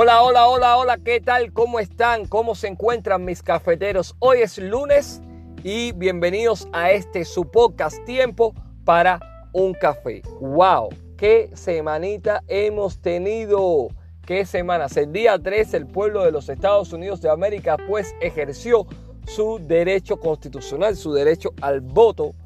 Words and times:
Hola, 0.00 0.22
hola, 0.22 0.46
hola, 0.46 0.76
hola, 0.76 0.98
¿qué 0.98 1.20
tal? 1.20 1.52
¿Cómo 1.52 1.80
están? 1.80 2.26
¿Cómo 2.26 2.54
se 2.54 2.68
encuentran 2.68 3.24
mis 3.24 3.42
cafeteros? 3.42 4.14
Hoy 4.20 4.42
es 4.42 4.56
lunes 4.56 5.20
y 5.64 5.90
bienvenidos 5.90 6.68
a 6.72 6.92
este 6.92 7.24
su 7.24 7.50
podcast 7.50 8.04
Tiempo 8.04 8.54
para 8.84 9.18
un 9.52 9.74
café. 9.74 10.22
¡Wow! 10.40 10.90
¡Qué 11.16 11.50
semanita 11.54 12.44
hemos 12.46 13.00
tenido! 13.00 13.88
¿Qué 14.24 14.46
semanas? 14.46 14.96
El 14.96 15.12
día 15.12 15.36
3 15.36 15.74
el 15.74 15.88
pueblo 15.88 16.22
de 16.22 16.30
los 16.30 16.48
Estados 16.48 16.92
Unidos 16.92 17.20
de 17.20 17.30
América 17.30 17.76
pues 17.88 18.14
ejerció 18.20 18.86
su 19.26 19.58
derecho 19.60 20.20
constitucional, 20.20 20.94
su 20.94 21.12
derecho 21.12 21.54
al 21.60 21.80
voto 21.80 22.36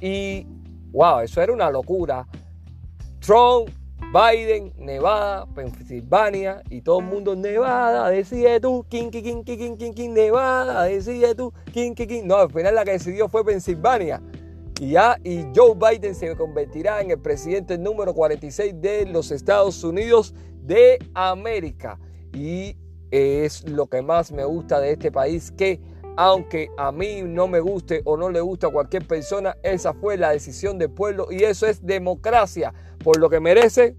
y 0.00 0.44
wow, 0.90 1.20
eso 1.20 1.40
era 1.40 1.52
una 1.52 1.70
locura. 1.70 2.26
Trump 3.20 3.70
Biden, 4.14 4.72
Nevada, 4.78 5.44
Pensilvania 5.56 6.62
y 6.70 6.82
todo 6.82 7.00
el 7.00 7.06
mundo 7.06 7.34
Nevada, 7.34 8.08
decide 8.10 8.60
tú, 8.60 8.86
king, 8.88 9.10
king, 9.10 9.42
king, 9.42 9.76
king, 9.76 9.92
king, 9.92 10.10
Nevada, 10.10 10.84
decide 10.84 11.34
tú, 11.34 11.52
king, 11.72 11.94
king, 11.94 12.06
king. 12.06 12.22
No, 12.24 12.36
al 12.36 12.52
final 12.52 12.76
la 12.76 12.84
que 12.84 12.92
decidió 12.92 13.28
fue 13.28 13.44
Pensilvania. 13.44 14.22
Y 14.80 14.90
ya, 14.90 15.18
y 15.24 15.44
Joe 15.52 15.74
Biden 15.74 16.14
se 16.14 16.36
convertirá 16.36 17.00
en 17.00 17.10
el 17.10 17.18
presidente 17.18 17.76
número 17.76 18.14
46 18.14 18.80
de 18.80 19.06
los 19.06 19.32
Estados 19.32 19.82
Unidos 19.82 20.32
de 20.62 21.00
América. 21.14 21.98
Y 22.32 22.76
es 23.10 23.68
lo 23.68 23.88
que 23.88 24.00
más 24.00 24.30
me 24.30 24.44
gusta 24.44 24.78
de 24.78 24.92
este 24.92 25.10
país, 25.10 25.50
que 25.50 25.80
aunque 26.16 26.70
a 26.76 26.92
mí 26.92 27.22
no 27.22 27.48
me 27.48 27.58
guste 27.58 28.02
o 28.04 28.16
no 28.16 28.30
le 28.30 28.40
guste 28.40 28.66
a 28.66 28.70
cualquier 28.70 29.06
persona, 29.06 29.56
esa 29.62 29.92
fue 29.92 30.16
la 30.16 30.30
decisión 30.30 30.78
del 30.78 30.90
pueblo 30.90 31.26
y 31.30 31.42
eso 31.42 31.66
es 31.66 31.84
democracia, 31.84 32.72
por 33.04 33.18
lo 33.18 33.30
que 33.30 33.38
merece 33.38 33.96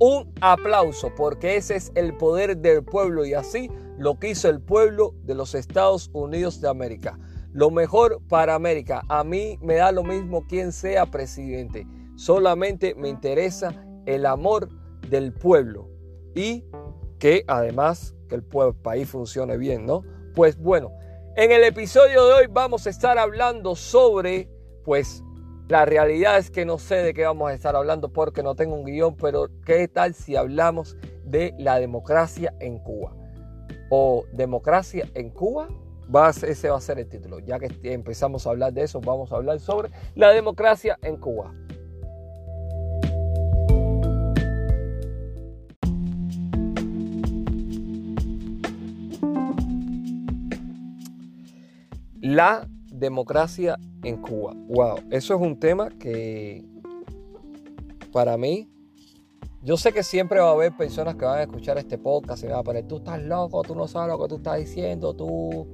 un 0.00 0.32
aplauso, 0.40 1.14
porque 1.14 1.56
ese 1.56 1.76
es 1.76 1.92
el 1.94 2.16
poder 2.16 2.56
del 2.56 2.82
pueblo 2.82 3.26
y 3.26 3.34
así 3.34 3.70
lo 3.98 4.18
quiso 4.18 4.48
el 4.48 4.62
pueblo 4.62 5.14
de 5.24 5.34
los 5.34 5.54
Estados 5.54 6.08
Unidos 6.14 6.62
de 6.62 6.70
América. 6.70 7.18
Lo 7.52 7.70
mejor 7.70 8.22
para 8.26 8.54
América, 8.54 9.02
a 9.08 9.22
mí 9.22 9.58
me 9.60 9.74
da 9.74 9.92
lo 9.92 10.02
mismo 10.02 10.46
quien 10.46 10.72
sea 10.72 11.04
presidente, 11.04 11.86
solamente 12.16 12.94
me 12.94 13.10
interesa 13.10 13.84
el 14.06 14.24
amor 14.24 14.70
del 15.10 15.34
pueblo 15.34 15.90
y 16.34 16.64
que 17.18 17.44
además 17.46 18.14
que 18.28 18.36
el 18.36 18.42
país 18.42 19.10
funcione 19.10 19.58
bien, 19.58 19.84
¿no? 19.84 20.02
Pues 20.34 20.56
bueno, 20.56 20.92
en 21.36 21.52
el 21.52 21.64
episodio 21.64 22.24
de 22.26 22.32
hoy 22.32 22.46
vamos 22.50 22.86
a 22.86 22.90
estar 22.90 23.18
hablando 23.18 23.76
sobre, 23.76 24.48
pues, 24.84 25.22
la 25.70 25.84
realidad 25.84 26.36
es 26.36 26.50
que 26.50 26.64
no 26.64 26.78
sé 26.78 26.96
de 26.96 27.14
qué 27.14 27.24
vamos 27.24 27.48
a 27.48 27.54
estar 27.54 27.76
hablando 27.76 28.12
porque 28.12 28.42
no 28.42 28.56
tengo 28.56 28.74
un 28.74 28.84
guion, 28.84 29.16
pero 29.16 29.46
¿qué 29.64 29.86
tal 29.86 30.14
si 30.14 30.34
hablamos 30.34 30.96
de 31.24 31.54
la 31.58 31.78
democracia 31.78 32.52
en 32.58 32.80
Cuba? 32.80 33.14
O 33.88 34.24
democracia 34.32 35.08
en 35.14 35.30
Cuba, 35.30 35.68
ese 36.42 36.70
va 36.70 36.76
a 36.76 36.80
ser 36.80 36.98
el 36.98 37.08
título. 37.08 37.38
Ya 37.38 37.60
que 37.60 37.70
empezamos 37.92 38.48
a 38.48 38.50
hablar 38.50 38.72
de 38.72 38.82
eso, 38.82 39.00
vamos 39.00 39.30
a 39.30 39.36
hablar 39.36 39.60
sobre 39.60 39.90
la 40.16 40.30
democracia 40.30 40.98
en 41.02 41.16
Cuba. 41.18 41.54
La 52.20 52.68
democracia 53.00 53.78
en 54.04 54.18
Cuba. 54.18 54.54
Wow, 54.68 54.98
eso 55.10 55.34
es 55.34 55.40
un 55.40 55.58
tema 55.58 55.88
que 55.88 56.64
para 58.12 58.36
mí, 58.36 58.68
yo 59.62 59.76
sé 59.76 59.92
que 59.92 60.02
siempre 60.02 60.40
va 60.40 60.50
a 60.50 60.52
haber 60.52 60.76
personas 60.76 61.16
que 61.16 61.24
van 61.24 61.38
a 61.38 61.42
escuchar 61.42 61.78
este 61.78 61.98
podcast 61.98 62.44
y 62.44 62.46
van 62.46 62.60
a 62.60 62.62
poner, 62.62 62.86
tú 62.86 62.98
estás 62.98 63.20
loco, 63.22 63.62
tú 63.62 63.74
no 63.74 63.88
sabes 63.88 64.10
lo 64.10 64.22
que 64.22 64.28
tú 64.28 64.36
estás 64.36 64.58
diciendo, 64.58 65.14
tú... 65.14 65.66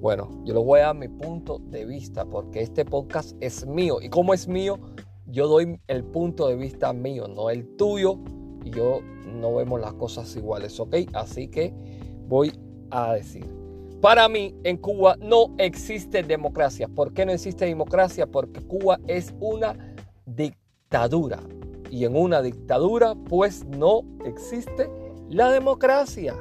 Bueno, 0.00 0.28
yo 0.44 0.52
les 0.52 0.62
voy 0.62 0.80
a 0.80 0.86
dar 0.86 0.96
mi 0.96 1.08
punto 1.08 1.58
de 1.58 1.86
vista 1.86 2.26
porque 2.26 2.60
este 2.60 2.84
podcast 2.84 3.34
es 3.40 3.66
mío 3.66 4.02
y 4.02 4.10
como 4.10 4.34
es 4.34 4.46
mío, 4.46 4.78
yo 5.26 5.48
doy 5.48 5.80
el 5.88 6.04
punto 6.04 6.46
de 6.46 6.56
vista 6.56 6.92
mío, 6.92 7.26
no 7.26 7.48
el 7.48 7.74
tuyo 7.76 8.18
y 8.64 8.70
yo 8.70 9.00
no 9.24 9.54
vemos 9.54 9.80
las 9.80 9.94
cosas 9.94 10.36
iguales, 10.36 10.78
¿ok? 10.78 10.96
Así 11.14 11.48
que 11.48 11.72
voy 12.28 12.52
a 12.90 13.14
decir. 13.14 13.63
Para 14.04 14.28
mí, 14.28 14.54
en 14.64 14.76
Cuba 14.76 15.16
no 15.18 15.54
existe 15.56 16.22
democracia. 16.22 16.88
¿Por 16.88 17.14
qué 17.14 17.24
no 17.24 17.32
existe 17.32 17.64
democracia? 17.64 18.26
Porque 18.26 18.60
Cuba 18.60 19.00
es 19.06 19.32
una 19.40 19.96
dictadura. 20.26 21.40
Y 21.90 22.04
en 22.04 22.14
una 22.14 22.42
dictadura, 22.42 23.14
pues 23.14 23.64
no 23.64 24.02
existe 24.26 24.90
la 25.30 25.50
democracia. 25.50 26.34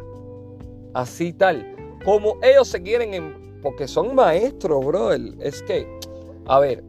Así 0.93 1.31
tal. 1.31 1.73
Como 2.03 2.35
ellos 2.43 2.67
se 2.67 2.81
quieren, 2.83 3.61
porque 3.61 3.87
son 3.87 4.13
maestros, 4.13 4.85
bro. 4.85 5.13
Es 5.13 5.63
que, 5.63 5.87
a 6.45 6.59
ver, 6.59 6.83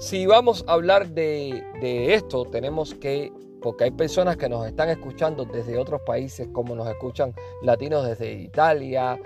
si 0.00 0.26
vamos 0.26 0.64
a 0.66 0.72
hablar 0.72 1.10
de, 1.10 1.62
de 1.80 2.14
esto, 2.14 2.46
tenemos 2.46 2.94
que 2.94 3.30
porque 3.60 3.84
hay 3.84 3.90
personas 3.90 4.36
que 4.36 4.48
nos 4.48 4.66
están 4.66 4.88
escuchando 4.88 5.44
desde 5.44 5.78
otros 5.78 6.00
países, 6.02 6.48
como 6.52 6.74
nos 6.74 6.88
escuchan 6.88 7.34
latinos 7.62 8.06
desde 8.06 8.32
Italia, 8.32 9.18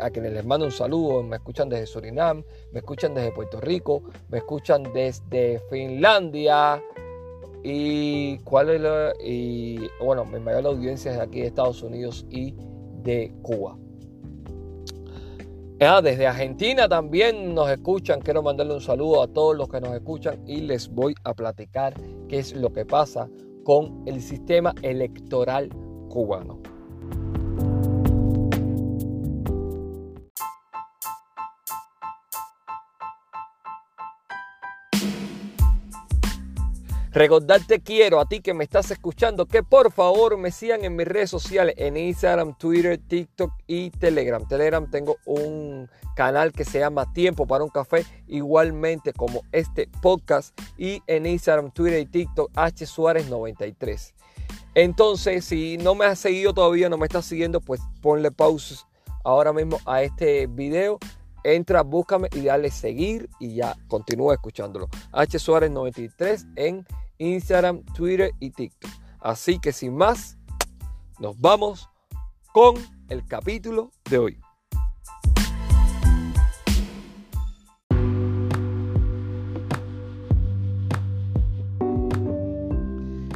a, 0.00 0.10
quienes 0.10 0.32
les 0.32 0.44
mando 0.44 0.66
un 0.66 0.72
saludo, 0.72 1.22
me 1.22 1.36
escuchan 1.36 1.68
desde 1.68 1.86
Surinam, 1.86 2.44
me 2.72 2.80
escuchan 2.80 3.14
desde 3.14 3.32
Puerto 3.32 3.60
Rico, 3.60 4.02
me 4.28 4.38
escuchan 4.38 4.84
desde 4.92 5.60
Finlandia 5.70 6.82
y 7.62 8.38
cuál 8.38 8.70
es 8.70 8.80
la, 8.80 9.12
y 9.24 9.88
bueno, 10.00 10.24
mi 10.24 10.38
mayor 10.38 10.66
audiencia 10.66 11.12
es 11.12 11.18
aquí 11.18 11.40
de 11.40 11.48
Estados 11.48 11.82
Unidos 11.82 12.26
y 12.30 12.54
de 13.02 13.32
Cuba. 13.42 13.76
Ah, 15.80 16.00
desde 16.02 16.26
Argentina 16.26 16.88
también 16.88 17.54
nos 17.54 17.70
escuchan. 17.70 18.20
Quiero 18.20 18.42
mandarle 18.42 18.74
un 18.74 18.80
saludo 18.80 19.22
a 19.22 19.28
todos 19.28 19.56
los 19.56 19.68
que 19.68 19.80
nos 19.80 19.94
escuchan 19.94 20.42
y 20.44 20.62
les 20.62 20.88
voy 20.88 21.14
a 21.22 21.34
platicar 21.34 21.94
qué 22.28 22.40
es 22.40 22.52
lo 22.52 22.72
que 22.72 22.84
pasa 22.84 23.28
con 23.68 24.02
el 24.06 24.22
sistema 24.22 24.74
electoral 24.80 25.68
cubano. 26.08 26.58
Recordarte 37.12 37.80
quiero 37.80 38.20
a 38.20 38.26
ti 38.26 38.40
que 38.40 38.52
me 38.52 38.64
estás 38.64 38.90
escuchando 38.90 39.46
que 39.46 39.62
por 39.62 39.90
favor 39.92 40.36
me 40.36 40.50
sigan 40.50 40.84
en 40.84 40.94
mis 40.94 41.08
redes 41.08 41.30
sociales, 41.30 41.74
en 41.78 41.96
Instagram, 41.96 42.56
Twitter, 42.58 42.98
TikTok 42.98 43.50
y 43.66 43.90
Telegram. 43.90 44.46
Telegram 44.46 44.90
tengo 44.90 45.16
un 45.24 45.88
canal 46.14 46.52
que 46.52 46.64
se 46.64 46.80
llama 46.80 47.10
Tiempo 47.12 47.46
para 47.46 47.64
un 47.64 47.70
Café, 47.70 48.04
igualmente 48.26 49.12
como 49.14 49.42
este 49.52 49.88
podcast. 50.02 50.58
Y 50.76 51.02
en 51.06 51.24
Instagram, 51.26 51.70
Twitter 51.70 52.00
y 52.00 52.06
TikTok, 52.06 52.50
H 52.54 52.84
Suárez 52.86 53.28
93. 53.30 54.14
Entonces, 54.74 55.44
si 55.44 55.78
no 55.78 55.94
me 55.94 56.04
has 56.04 56.18
seguido 56.18 56.52
todavía, 56.52 56.88
no 56.88 56.98
me 56.98 57.06
estás 57.06 57.24
siguiendo, 57.24 57.60
pues 57.60 57.80
ponle 58.02 58.30
pausa 58.30 58.86
ahora 59.24 59.52
mismo 59.52 59.78
a 59.86 60.02
este 60.02 60.46
video 60.46 60.98
entra, 61.44 61.82
búscame 61.82 62.28
y 62.32 62.42
dale 62.42 62.70
seguir 62.70 63.28
y 63.38 63.54
ya 63.54 63.76
continúa 63.88 64.34
escuchándolo. 64.34 64.88
H 65.12 65.38
Suárez 65.38 65.70
93 65.70 66.46
en 66.56 66.86
Instagram, 67.18 67.82
Twitter 67.94 68.32
y 68.40 68.50
TikTok. 68.50 68.90
Así 69.20 69.58
que 69.58 69.72
sin 69.72 69.96
más, 69.96 70.38
nos 71.18 71.40
vamos 71.40 71.88
con 72.52 72.76
el 73.08 73.26
capítulo 73.26 73.90
de 74.08 74.18
hoy. 74.18 74.40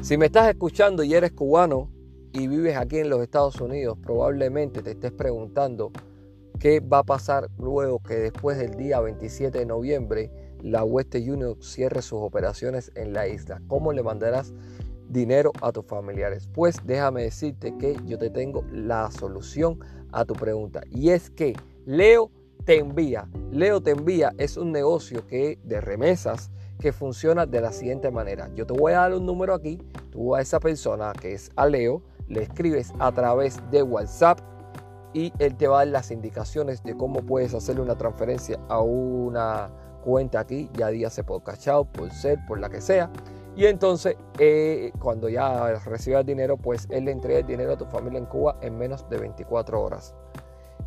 Si 0.02 0.16
me 0.16 0.26
estás 0.26 0.48
escuchando 0.48 1.04
y 1.04 1.14
eres 1.14 1.32
cubano 1.32 1.90
y 2.32 2.46
vives 2.46 2.76
aquí 2.76 2.98
en 2.98 3.08
los 3.08 3.22
Estados 3.22 3.60
Unidos, 3.60 3.96
probablemente 4.02 4.82
te 4.82 4.90
estés 4.90 5.12
preguntando 5.12 5.92
qué 6.62 6.78
va 6.78 6.98
a 6.98 7.02
pasar 7.02 7.50
luego 7.58 8.00
que 8.04 8.14
después 8.14 8.56
del 8.56 8.76
día 8.76 9.00
27 9.00 9.58
de 9.58 9.66
noviembre 9.66 10.30
la 10.60 10.84
Western 10.84 11.28
Union 11.28 11.56
cierre 11.60 12.02
sus 12.02 12.20
operaciones 12.20 12.92
en 12.94 13.12
la 13.12 13.26
isla. 13.26 13.60
¿Cómo 13.66 13.92
le 13.92 14.04
mandarás 14.04 14.54
dinero 15.08 15.50
a 15.60 15.72
tus 15.72 15.84
familiares? 15.84 16.48
Pues 16.54 16.76
déjame 16.84 17.24
decirte 17.24 17.76
que 17.78 17.96
yo 18.06 18.16
te 18.16 18.30
tengo 18.30 18.64
la 18.70 19.10
solución 19.10 19.80
a 20.12 20.24
tu 20.24 20.34
pregunta. 20.34 20.82
Y 20.88 21.10
es 21.10 21.30
que 21.30 21.54
Leo 21.84 22.30
te 22.64 22.78
envía. 22.78 23.28
Leo 23.50 23.82
te 23.82 23.90
envía 23.90 24.32
es 24.38 24.56
un 24.56 24.70
negocio 24.70 25.26
que 25.26 25.58
de 25.64 25.80
remesas 25.80 26.52
que 26.78 26.92
funciona 26.92 27.44
de 27.44 27.60
la 27.60 27.72
siguiente 27.72 28.12
manera. 28.12 28.48
Yo 28.54 28.68
te 28.68 28.74
voy 28.74 28.92
a 28.92 28.98
dar 28.98 29.14
un 29.14 29.26
número 29.26 29.52
aquí. 29.52 29.82
Tú 30.12 30.36
a 30.36 30.40
esa 30.40 30.60
persona 30.60 31.12
que 31.20 31.32
es 31.32 31.50
a 31.56 31.66
Leo 31.66 32.04
le 32.28 32.42
escribes 32.42 32.92
a 33.00 33.10
través 33.10 33.58
de 33.72 33.82
WhatsApp 33.82 34.51
y 35.12 35.32
él 35.38 35.56
te 35.56 35.66
va 35.68 35.76
a 35.76 35.78
dar 35.80 35.88
las 35.88 36.10
indicaciones 36.10 36.82
de 36.82 36.96
cómo 36.96 37.20
puedes 37.20 37.54
hacerle 37.54 37.82
una 37.82 37.96
transferencia 37.96 38.58
a 38.68 38.80
una 38.80 39.70
cuenta 40.02 40.40
aquí, 40.40 40.70
ya 40.74 40.88
día 40.88 41.10
se 41.10 41.24
por 41.24 41.42
cachao, 41.42 41.84
por 41.84 42.10
ser, 42.10 42.38
por 42.46 42.58
la 42.58 42.68
que 42.68 42.80
sea. 42.80 43.10
Y 43.54 43.66
entonces, 43.66 44.16
eh, 44.38 44.92
cuando 44.98 45.28
ya 45.28 45.74
recibas 45.84 46.24
dinero, 46.24 46.56
pues 46.56 46.86
él 46.90 47.04
le 47.04 47.12
entrega 47.12 47.40
el 47.40 47.46
dinero 47.46 47.72
a 47.72 47.76
tu 47.76 47.84
familia 47.86 48.18
en 48.18 48.26
Cuba 48.26 48.56
en 48.62 48.78
menos 48.78 49.08
de 49.10 49.18
24 49.18 49.80
horas. 49.80 50.14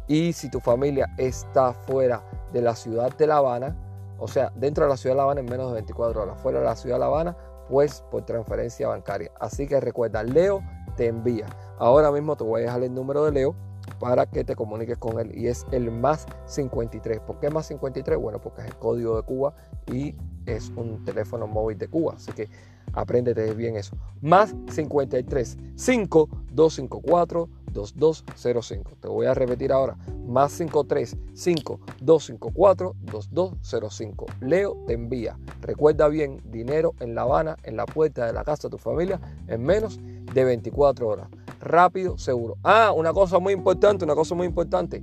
Y 0.07 0.33
si 0.33 0.49
tu 0.49 0.59
familia 0.59 1.07
está 1.17 1.73
fuera 1.73 2.23
de 2.51 2.61
la 2.61 2.75
ciudad 2.75 3.15
de 3.15 3.27
La 3.27 3.37
Habana, 3.37 3.75
o 4.17 4.27
sea, 4.27 4.51
dentro 4.55 4.85
de 4.85 4.89
la 4.89 4.97
ciudad 4.97 5.13
de 5.13 5.17
La 5.17 5.23
Habana 5.23 5.41
en 5.41 5.45
menos 5.47 5.67
de 5.67 5.73
24 5.73 6.23
horas, 6.23 6.41
fuera 6.41 6.59
de 6.59 6.65
la 6.65 6.75
ciudad 6.75 6.95
de 6.95 6.99
La 6.99 7.05
Habana, 7.05 7.37
pues 7.69 8.03
por 8.11 8.23
transferencia 8.25 8.87
bancaria. 8.87 9.31
Así 9.39 9.67
que 9.67 9.79
recuerda, 9.79 10.23
Leo 10.23 10.61
te 10.95 11.07
envía. 11.07 11.45
Ahora 11.77 12.11
mismo 12.11 12.35
te 12.35 12.43
voy 12.43 12.61
a 12.61 12.65
dejar 12.65 12.83
el 12.83 12.93
número 12.93 13.25
de 13.25 13.31
Leo 13.31 13.55
para 13.99 14.25
que 14.25 14.43
te 14.43 14.55
comuniques 14.55 14.97
con 14.97 15.19
él 15.19 15.31
y 15.35 15.47
es 15.47 15.65
el 15.71 15.91
más 15.91 16.25
53. 16.45 17.19
¿Por 17.21 17.39
qué 17.39 17.49
más 17.49 17.67
53? 17.67 18.17
Bueno, 18.17 18.39
porque 18.39 18.61
es 18.61 18.67
el 18.67 18.75
código 18.75 19.15
de 19.15 19.23
Cuba 19.23 19.53
y 19.91 20.15
es 20.45 20.69
un 20.75 21.03
teléfono 21.03 21.47
móvil 21.47 21.77
de 21.77 21.87
Cuba. 21.87 22.13
Así 22.15 22.31
que 22.31 22.49
apréndete 22.93 23.53
bien 23.53 23.75
eso. 23.75 23.95
Más 24.21 24.55
53 24.69 25.57
5 25.75 26.29
254 26.51 27.49
2205. 27.71 28.97
Te 29.01 29.07
voy 29.07 29.25
a 29.25 29.33
repetir 29.33 29.71
ahora. 29.71 29.97
Más 30.25 30.53
53 30.53 31.17
5 31.33 31.79
254 31.99 32.95
2205. 33.11 34.25
Leo 34.41 34.77
te 34.87 34.93
envía. 34.93 35.37
Recuerda 35.61 36.07
bien, 36.07 36.41
dinero 36.45 36.93
en 36.99 37.15
La 37.15 37.23
Habana, 37.23 37.57
en 37.63 37.75
la 37.75 37.85
puerta 37.85 38.25
de 38.25 38.33
la 38.33 38.43
casa 38.43 38.67
de 38.67 38.71
tu 38.71 38.77
familia, 38.77 39.19
en 39.47 39.63
menos 39.63 39.99
de 40.33 40.43
24 40.43 41.07
horas. 41.07 41.27
Rápido, 41.65 42.17
seguro. 42.19 42.57
Ah, 42.63 42.93
una 42.95 43.11
cosa 43.11 43.39
muy 43.39 43.51
importante, 43.51 44.05
una 44.05 44.13
cosa 44.13 44.35
muy 44.35 44.45
importante. 44.45 45.01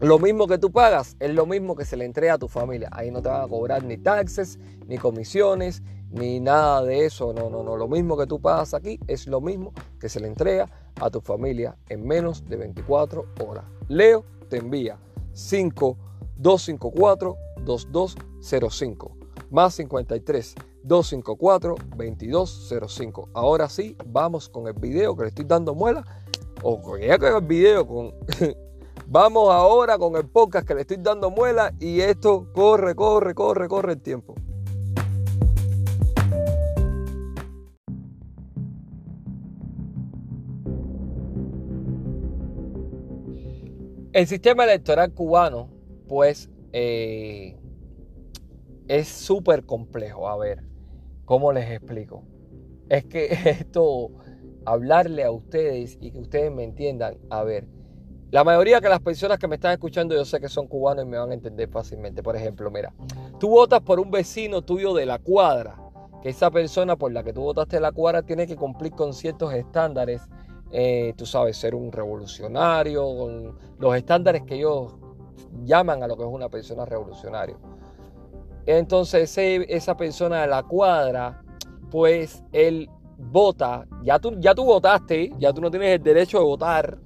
Lo 0.00 0.18
mismo 0.18 0.48
que 0.48 0.58
tú 0.58 0.72
pagas 0.72 1.16
es 1.20 1.32
lo 1.32 1.46
mismo 1.46 1.76
que 1.76 1.84
se 1.84 1.96
le 1.96 2.04
entrega 2.04 2.34
a 2.34 2.38
tu 2.38 2.48
familia. 2.48 2.88
Ahí 2.90 3.12
no 3.12 3.22
te 3.22 3.28
van 3.28 3.42
a 3.42 3.48
cobrar 3.48 3.84
ni 3.84 3.96
taxes, 3.96 4.58
ni 4.88 4.98
comisiones, 4.98 5.84
ni 6.10 6.40
nada 6.40 6.82
de 6.82 7.06
eso. 7.06 7.32
No, 7.32 7.50
no, 7.50 7.62
no. 7.62 7.76
Lo 7.76 7.86
mismo 7.86 8.16
que 8.16 8.26
tú 8.26 8.40
pagas 8.40 8.74
aquí 8.74 8.98
es 9.06 9.28
lo 9.28 9.40
mismo 9.40 9.72
que 10.00 10.08
se 10.08 10.18
le 10.18 10.26
entrega 10.26 10.68
a 11.00 11.08
tu 11.08 11.20
familia 11.20 11.76
en 11.88 12.04
menos 12.04 12.44
de 12.48 12.56
24 12.56 13.24
horas. 13.46 13.64
Leo 13.86 14.24
te 14.48 14.56
envía 14.56 14.98
5254 15.34 17.36
2205 17.64 19.16
más 19.50 19.74
53 19.74 20.54
254 20.84 21.74
2205. 21.96 23.28
Ahora 23.34 23.68
sí, 23.68 23.96
vamos 24.06 24.48
con 24.48 24.68
el 24.68 24.74
video 24.74 25.16
que 25.16 25.22
le 25.22 25.28
estoy 25.28 25.46
dando 25.46 25.74
muela 25.74 26.04
o 26.62 26.80
con 26.80 27.00
ya 27.00 27.14
el 27.14 27.44
video 27.44 27.86
con 27.86 28.14
Vamos 29.06 29.52
ahora 29.52 29.98
con 29.98 30.16
el 30.16 30.26
podcast 30.26 30.66
que 30.66 30.74
le 30.74 30.80
estoy 30.82 30.96
dando 30.98 31.30
muela 31.30 31.74
y 31.78 32.00
esto 32.00 32.50
corre, 32.54 32.94
corre, 32.94 33.34
corre, 33.34 33.68
corre 33.68 33.92
el 33.92 34.00
tiempo. 34.00 34.34
El 44.12 44.26
sistema 44.26 44.64
electoral 44.64 45.12
cubano, 45.12 45.68
pues, 46.08 46.48
eh, 46.72 47.58
es 48.86 49.08
súper 49.08 49.66
complejo. 49.66 50.28
A 50.28 50.36
ver, 50.36 50.62
¿cómo 51.24 51.52
les 51.52 51.70
explico? 51.70 52.22
Es 52.88 53.04
que 53.04 53.26
esto, 53.44 54.10
hablarle 54.64 55.24
a 55.24 55.30
ustedes 55.30 55.98
y 56.00 56.10
que 56.10 56.18
ustedes 56.18 56.52
me 56.52 56.64
entiendan, 56.64 57.16
a 57.30 57.42
ver, 57.44 57.66
la 58.30 58.42
mayoría 58.42 58.80
de 58.80 58.88
las 58.88 59.00
personas 59.00 59.38
que 59.38 59.46
me 59.46 59.54
están 59.56 59.72
escuchando 59.72 60.14
yo 60.14 60.24
sé 60.24 60.40
que 60.40 60.48
son 60.48 60.66
cubanos 60.66 61.04
y 61.04 61.08
me 61.08 61.18
van 61.18 61.30
a 61.30 61.34
entender 61.34 61.68
fácilmente. 61.68 62.22
Por 62.22 62.34
ejemplo, 62.34 62.70
mira, 62.70 62.92
tú 63.38 63.48
votas 63.48 63.80
por 63.80 64.00
un 64.00 64.10
vecino 64.10 64.62
tuyo 64.62 64.92
de 64.92 65.06
la 65.06 65.18
cuadra, 65.18 65.80
que 66.22 66.30
esa 66.30 66.50
persona 66.50 66.96
por 66.96 67.12
la 67.12 67.22
que 67.22 67.32
tú 67.32 67.42
votaste 67.42 67.76
de 67.76 67.82
la 67.82 67.92
cuadra 67.92 68.22
tiene 68.22 68.46
que 68.46 68.56
cumplir 68.56 68.92
con 68.92 69.14
ciertos 69.14 69.52
estándares 69.54 70.22
eh, 70.76 71.14
tú 71.16 71.24
sabes, 71.24 71.56
ser 71.56 71.72
un 71.72 71.92
revolucionario, 71.92 73.54
los 73.78 73.96
estándares 73.96 74.42
que 74.42 74.56
ellos 74.56 74.96
llaman 75.62 76.02
a 76.02 76.08
lo 76.08 76.16
que 76.16 76.24
es 76.24 76.28
una 76.28 76.48
persona 76.48 76.84
revolucionaria. 76.84 77.56
Entonces 78.66 79.36
esa 79.36 79.96
persona 79.96 80.42
de 80.42 80.48
la 80.48 80.62
cuadra, 80.62 81.42
pues 81.90 82.42
él 82.52 82.88
vota, 83.18 83.86
ya 84.02 84.18
tú, 84.18 84.34
ya 84.38 84.54
tú 84.54 84.64
votaste, 84.64 85.32
ya 85.38 85.52
tú 85.52 85.60
no 85.60 85.70
tienes 85.70 85.96
el 85.96 86.02
derecho 86.02 86.38
de 86.38 86.44
votar, 86.44 86.98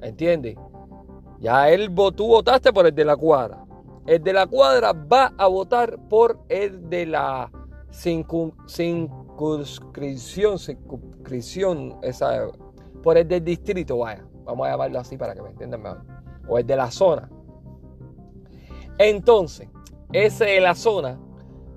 ¿entiendes? 0.00 0.56
Ya 1.40 1.68
él, 1.70 1.92
tú 2.16 2.26
votaste 2.26 2.72
por 2.72 2.86
el 2.86 2.94
de 2.94 3.04
la 3.04 3.16
cuadra. 3.16 3.64
El 4.06 4.22
de 4.22 4.32
la 4.32 4.46
cuadra 4.46 4.92
va 4.92 5.32
a 5.36 5.46
votar 5.46 5.98
por 6.08 6.40
el 6.48 6.88
de 6.88 7.06
la 7.06 7.50
circunscripción, 7.92 10.58
circunscripción, 10.58 11.98
esa 12.02 12.48
por 13.02 13.16
el 13.16 13.26
del 13.26 13.44
distrito, 13.44 13.98
vaya, 13.98 14.24
vamos 14.44 14.66
a 14.66 14.72
llamarlo 14.72 15.00
así 15.00 15.16
para 15.16 15.34
que 15.34 15.42
me 15.42 15.50
entiendan 15.50 15.82
mejor, 15.82 16.02
o 16.48 16.58
el 16.58 16.66
de 16.66 16.76
la 16.76 16.90
zona. 16.90 17.30
Entonces, 18.98 19.68
ese 20.12 20.44
de 20.44 20.60
la 20.60 20.74
zona 20.74 21.18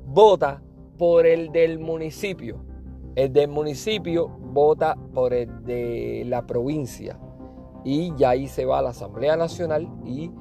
vota 0.06 0.62
por 0.98 1.26
el 1.26 1.52
del 1.52 1.80
municipio. 1.80 2.64
El 3.16 3.32
del 3.32 3.50
municipio 3.50 4.28
vota 4.28 4.98
por 5.14 5.34
el 5.34 5.64
de 5.64 6.24
la 6.28 6.46
provincia. 6.46 7.20
Y 7.84 8.16
ya 8.16 8.32
ahí 8.32 8.48
se 8.48 8.66
va 8.66 8.80
a 8.80 8.82
la 8.82 8.90
Asamblea 8.90 9.36
Nacional 9.36 9.88
y 10.06 10.32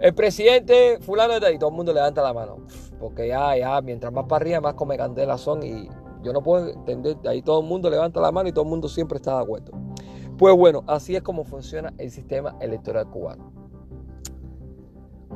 el 0.00 0.14
presidente 0.14 0.98
fulano 1.00 1.38
de 1.38 1.46
ahí, 1.46 1.58
todo 1.58 1.70
el 1.70 1.76
mundo 1.76 1.92
levanta 1.92 2.22
la 2.22 2.32
mano. 2.32 2.58
Porque 2.98 3.28
ya, 3.28 3.56
ya, 3.56 3.80
mientras 3.80 4.12
más 4.12 4.24
para 4.24 4.42
arriba, 4.42 4.60
más 4.60 4.74
come 4.74 4.96
candela 4.96 5.38
son. 5.38 5.62
Y 5.62 5.88
yo 6.22 6.32
no 6.32 6.42
puedo 6.42 6.68
entender, 6.68 7.16
ahí 7.26 7.42
todo 7.42 7.60
el 7.60 7.66
mundo 7.66 7.88
levanta 7.90 8.20
la 8.20 8.32
mano 8.32 8.48
y 8.48 8.52
todo 8.52 8.64
el 8.64 8.70
mundo 8.70 8.88
siempre 8.88 9.16
está 9.16 9.36
de 9.36 9.42
acuerdo. 9.42 9.72
Pues 10.38 10.56
bueno, 10.56 10.84
así 10.86 11.16
es 11.16 11.22
como 11.22 11.44
funciona 11.44 11.92
el 11.98 12.10
sistema 12.10 12.56
electoral 12.60 13.08
cubano. 13.10 13.52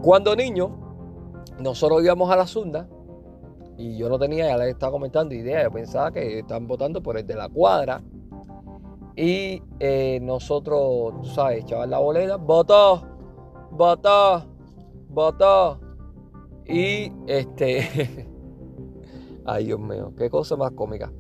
Cuando 0.03 0.35
niño, 0.35 0.94
nosotros 1.59 2.03
íbamos 2.03 2.31
a 2.31 2.37
la 2.37 2.47
Zunda 2.47 2.89
y 3.77 3.97
yo 3.97 4.09
no 4.09 4.19
tenía, 4.19 4.49
ya 4.49 4.57
les 4.57 4.69
estaba 4.69 4.93
comentando, 4.93 5.35
idea, 5.35 5.65
yo 5.65 5.71
pensaba 5.73 6.13
que 6.13 6.39
estaban 6.41 6.67
votando 6.67 7.03
por 7.03 7.19
el 7.19 7.27
de 7.27 7.35
la 7.35 7.49
cuadra. 7.49 8.03
Y 9.17 9.63
eh, 9.79 10.19
nosotros, 10.23 11.15
tú 11.21 11.25
sabes, 11.25 11.63
echaban 11.63 11.91
la 11.91 11.99
boleta, 11.99 12.37
votó, 12.37 13.03
votó, 13.71 14.45
votó. 15.09 15.81
Y 16.67 17.13
este, 17.27 18.29
ay 19.45 19.67
Dios 19.67 19.81
mío, 19.81 20.13
qué 20.17 20.31
cosa 20.31 20.57
más 20.57 20.73
cómica. 20.73 21.13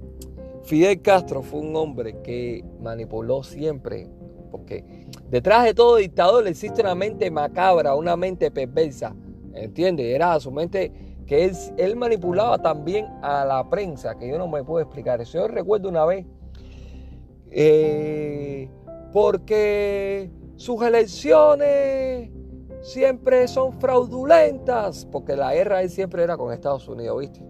Fidel 0.64 1.02
Castro 1.02 1.42
fue 1.42 1.60
un 1.60 1.76
hombre 1.76 2.22
que 2.22 2.64
manipuló 2.80 3.42
siempre, 3.42 4.08
porque 4.50 5.06
detrás 5.28 5.64
de 5.64 5.74
todo 5.74 5.96
dictador 5.96 6.46
existe 6.46 6.80
una 6.80 6.94
mente 6.94 7.30
macabra, 7.30 7.94
una 7.94 8.16
mente 8.16 8.50
perversa, 8.50 9.14
¿entiendes? 9.54 10.14
Era 10.14 10.38
su 10.40 10.50
mente 10.50 10.92
que 11.26 11.50
él, 11.76 11.96
manipulaba 11.96 12.58
también 12.58 13.06
a 13.22 13.44
la 13.44 13.68
prensa, 13.68 14.16
que 14.16 14.28
yo 14.28 14.38
no 14.38 14.46
me 14.48 14.62
puedo 14.62 14.80
explicar 14.80 15.20
eso. 15.20 15.38
Yo 15.38 15.48
recuerdo 15.48 15.88
una 15.88 16.04
vez, 16.04 16.26
eh, 17.50 18.68
porque 19.12 20.30
sus 20.56 20.82
elecciones 20.82 22.30
siempre 22.82 23.48
son 23.48 23.72
fraudulentas, 23.80 25.06
porque 25.06 25.36
la 25.36 25.54
guerra 25.54 25.82
él 25.82 25.90
siempre 25.90 26.22
era 26.22 26.36
con 26.36 26.52
Estados 26.52 26.86
Unidos, 26.88 27.18
¿viste? 27.18 27.40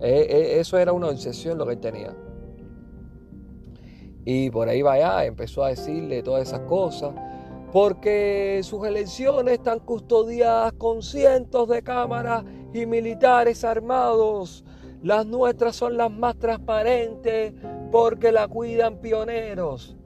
Eh, 0.00 0.26
eh, 0.28 0.60
eso 0.60 0.76
era 0.76 0.92
una 0.92 1.08
obsesión 1.08 1.56
lo 1.56 1.66
que 1.66 1.74
él 1.74 1.80
tenía. 1.80 2.16
Y 4.24 4.50
por 4.50 4.68
ahí 4.68 4.82
va 4.82 4.94
allá, 4.94 5.24
empezó 5.26 5.62
a 5.62 5.68
decirle 5.68 6.22
todas 6.22 6.48
esas 6.48 6.60
cosas, 6.60 7.12
porque 7.74 8.60
sus 8.62 8.86
elecciones 8.86 9.54
están 9.54 9.80
custodiadas 9.80 10.72
con 10.74 11.02
cientos 11.02 11.68
de 11.68 11.82
cámaras 11.82 12.44
y 12.72 12.86
militares 12.86 13.64
armados. 13.64 14.64
Las 15.02 15.26
nuestras 15.26 15.74
son 15.74 15.96
las 15.96 16.08
más 16.08 16.38
transparentes 16.38 17.52
porque 17.90 18.30
la 18.30 18.46
cuidan 18.46 19.00
pioneros. 19.00 19.96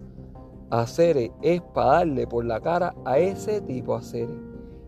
Hacer 0.71 1.31
es 1.43 1.61
para 1.75 1.91
darle 1.91 2.27
por 2.27 2.47
la 2.47 2.59
cara 2.59 2.95
a 3.05 3.19
ese 3.19 3.61
tipo, 3.61 3.95
hacer. 3.95 4.31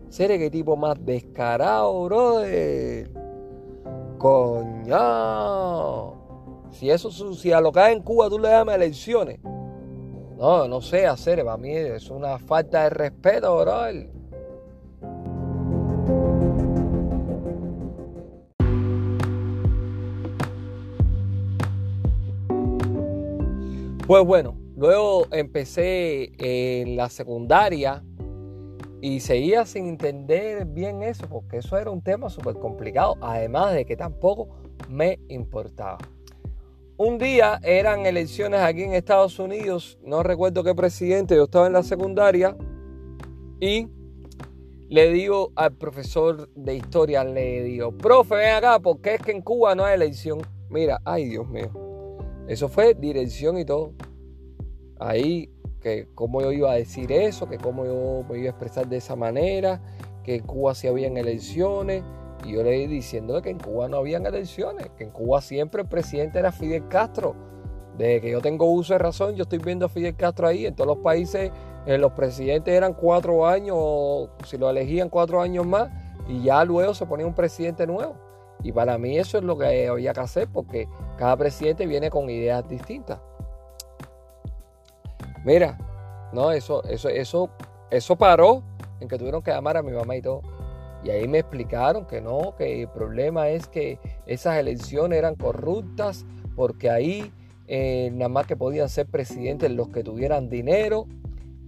Ser 0.09 0.35
qué 0.39 0.49
tipo 0.49 0.75
más 0.75 0.97
descarado, 1.05 2.05
brother. 2.05 3.11
Coño. 4.17 4.95
Si 6.71 6.89
eso, 6.89 7.11
si 7.11 7.51
a 7.51 7.61
lo 7.61 7.71
que 7.71 7.79
hay 7.79 7.93
en 7.93 8.01
Cuba 8.01 8.27
tú 8.27 8.39
le 8.39 8.49
llamas 8.49 8.73
elecciones, 8.73 9.39
no, 10.41 10.67
no 10.67 10.81
sé 10.81 11.05
hacer, 11.05 11.45
para 11.45 11.55
mí 11.57 11.69
es 11.69 12.09
una 12.09 12.39
falta 12.39 12.85
de 12.85 12.89
respeto, 12.89 13.59
bro. 13.59 13.73
Pues 24.07 24.25
bueno, 24.25 24.57
luego 24.75 25.27
empecé 25.31 26.31
en 26.39 26.97
la 26.97 27.07
secundaria 27.09 28.03
y 28.99 29.19
seguía 29.19 29.63
sin 29.67 29.89
entender 29.89 30.65
bien 30.65 31.03
eso, 31.03 31.27
porque 31.29 31.57
eso 31.57 31.77
era 31.77 31.91
un 31.91 32.01
tema 32.01 32.31
súper 32.31 32.55
complicado, 32.55 33.15
además 33.21 33.75
de 33.75 33.85
que 33.85 33.95
tampoco 33.95 34.49
me 34.89 35.19
importaba. 35.29 35.99
Un 37.01 37.17
día 37.17 37.59
eran 37.63 38.05
elecciones 38.05 38.59
aquí 38.59 38.83
en 38.83 38.93
Estados 38.93 39.39
Unidos, 39.39 39.97
no 40.03 40.21
recuerdo 40.21 40.63
qué 40.63 40.75
presidente, 40.75 41.35
yo 41.35 41.45
estaba 41.45 41.65
en 41.65 41.73
la 41.73 41.81
secundaria 41.81 42.55
y 43.59 43.87
le 44.87 45.11
digo 45.11 45.51
al 45.55 45.73
profesor 45.73 46.47
de 46.53 46.75
historia, 46.75 47.23
le 47.23 47.63
digo, 47.63 47.91
profe, 47.91 48.35
ven 48.35 48.53
acá, 48.53 48.79
porque 48.79 49.15
es 49.15 49.21
que 49.21 49.31
en 49.31 49.41
Cuba 49.41 49.73
no 49.73 49.83
hay 49.83 49.95
elección. 49.95 50.41
Mira, 50.69 51.01
ay 51.03 51.29
Dios 51.29 51.47
mío, 51.47 51.71
eso 52.47 52.69
fue 52.69 52.93
dirección 52.93 53.57
y 53.57 53.65
todo. 53.65 53.93
Ahí, 54.99 55.49
que 55.81 56.07
cómo 56.13 56.43
yo 56.43 56.51
iba 56.51 56.71
a 56.71 56.75
decir 56.75 57.11
eso, 57.11 57.49
que 57.49 57.57
cómo 57.57 57.83
yo 57.83 58.23
me 58.29 58.37
iba 58.37 58.47
a 58.47 58.51
expresar 58.51 58.87
de 58.87 58.97
esa 58.97 59.15
manera, 59.15 59.81
que 60.23 60.35
en 60.35 60.45
Cuba 60.45 60.75
sí 60.75 60.87
habían 60.87 61.17
elecciones. 61.17 62.03
Y 62.45 62.53
yo 62.53 62.63
le 62.63 62.77
iba 62.77 62.91
diciendo 62.91 63.41
que 63.41 63.49
en 63.49 63.59
Cuba 63.59 63.87
no 63.87 63.97
habían 63.97 64.25
elecciones, 64.25 64.89
que 64.97 65.03
en 65.03 65.11
Cuba 65.11 65.41
siempre 65.41 65.81
el 65.83 65.87
presidente 65.87 66.39
era 66.39 66.51
Fidel 66.51 66.87
Castro. 66.87 67.35
Desde 67.97 68.21
que 68.21 68.31
yo 68.31 68.41
tengo 68.41 68.65
uso 68.71 68.93
de 68.93 68.99
razón, 68.99 69.35
yo 69.35 69.43
estoy 69.43 69.59
viendo 69.59 69.85
a 69.85 69.89
Fidel 69.89 70.15
Castro 70.15 70.47
ahí. 70.47 70.65
En 70.65 70.75
todos 70.75 70.87
los 70.87 70.97
países 70.97 71.51
eh, 71.85 71.97
los 71.97 72.11
presidentes 72.13 72.73
eran 72.73 72.93
cuatro 72.93 73.47
años, 73.47 73.75
o 73.77 74.29
si 74.45 74.57
lo 74.57 74.69
elegían 74.69 75.09
cuatro 75.09 75.41
años 75.41 75.65
más, 75.65 75.89
y 76.27 76.43
ya 76.43 76.63
luego 76.63 76.93
se 76.93 77.05
ponía 77.05 77.25
un 77.25 77.33
presidente 77.33 77.85
nuevo. 77.87 78.15
Y 78.63 78.71
para 78.71 78.97
mí 78.97 79.17
eso 79.17 79.37
es 79.39 79.43
lo 79.43 79.57
que 79.57 79.87
había 79.87 80.13
que 80.13 80.19
hacer, 80.19 80.47
porque 80.51 80.87
cada 81.17 81.35
presidente 81.35 81.85
viene 81.85 82.09
con 82.09 82.29
ideas 82.29 82.67
distintas. 82.67 83.19
Mira, 85.43 85.77
no, 86.31 86.51
eso, 86.51 86.83
eso, 86.83 87.09
eso, 87.09 87.49
eso 87.89 88.15
paró 88.15 88.61
en 88.99 89.07
que 89.07 89.17
tuvieron 89.17 89.41
que 89.41 89.51
llamar 89.51 89.77
a 89.77 89.81
mi 89.81 89.91
mamá 89.91 90.15
y 90.15 90.21
todo. 90.21 90.41
Y 91.03 91.09
ahí 91.09 91.27
me 91.27 91.39
explicaron 91.39 92.05
que 92.05 92.21
no, 92.21 92.55
que 92.57 92.83
el 92.83 92.87
problema 92.89 93.49
es 93.49 93.67
que 93.67 93.99
esas 94.25 94.57
elecciones 94.57 95.17
eran 95.17 95.35
corruptas 95.35 96.25
porque 96.55 96.89
ahí 96.89 97.31
eh, 97.67 98.11
nada 98.13 98.29
más 98.29 98.45
que 98.45 98.55
podían 98.55 98.89
ser 98.89 99.07
presidentes 99.07 99.71
los 99.71 99.89
que 99.89 100.03
tuvieran 100.03 100.49
dinero 100.49 101.07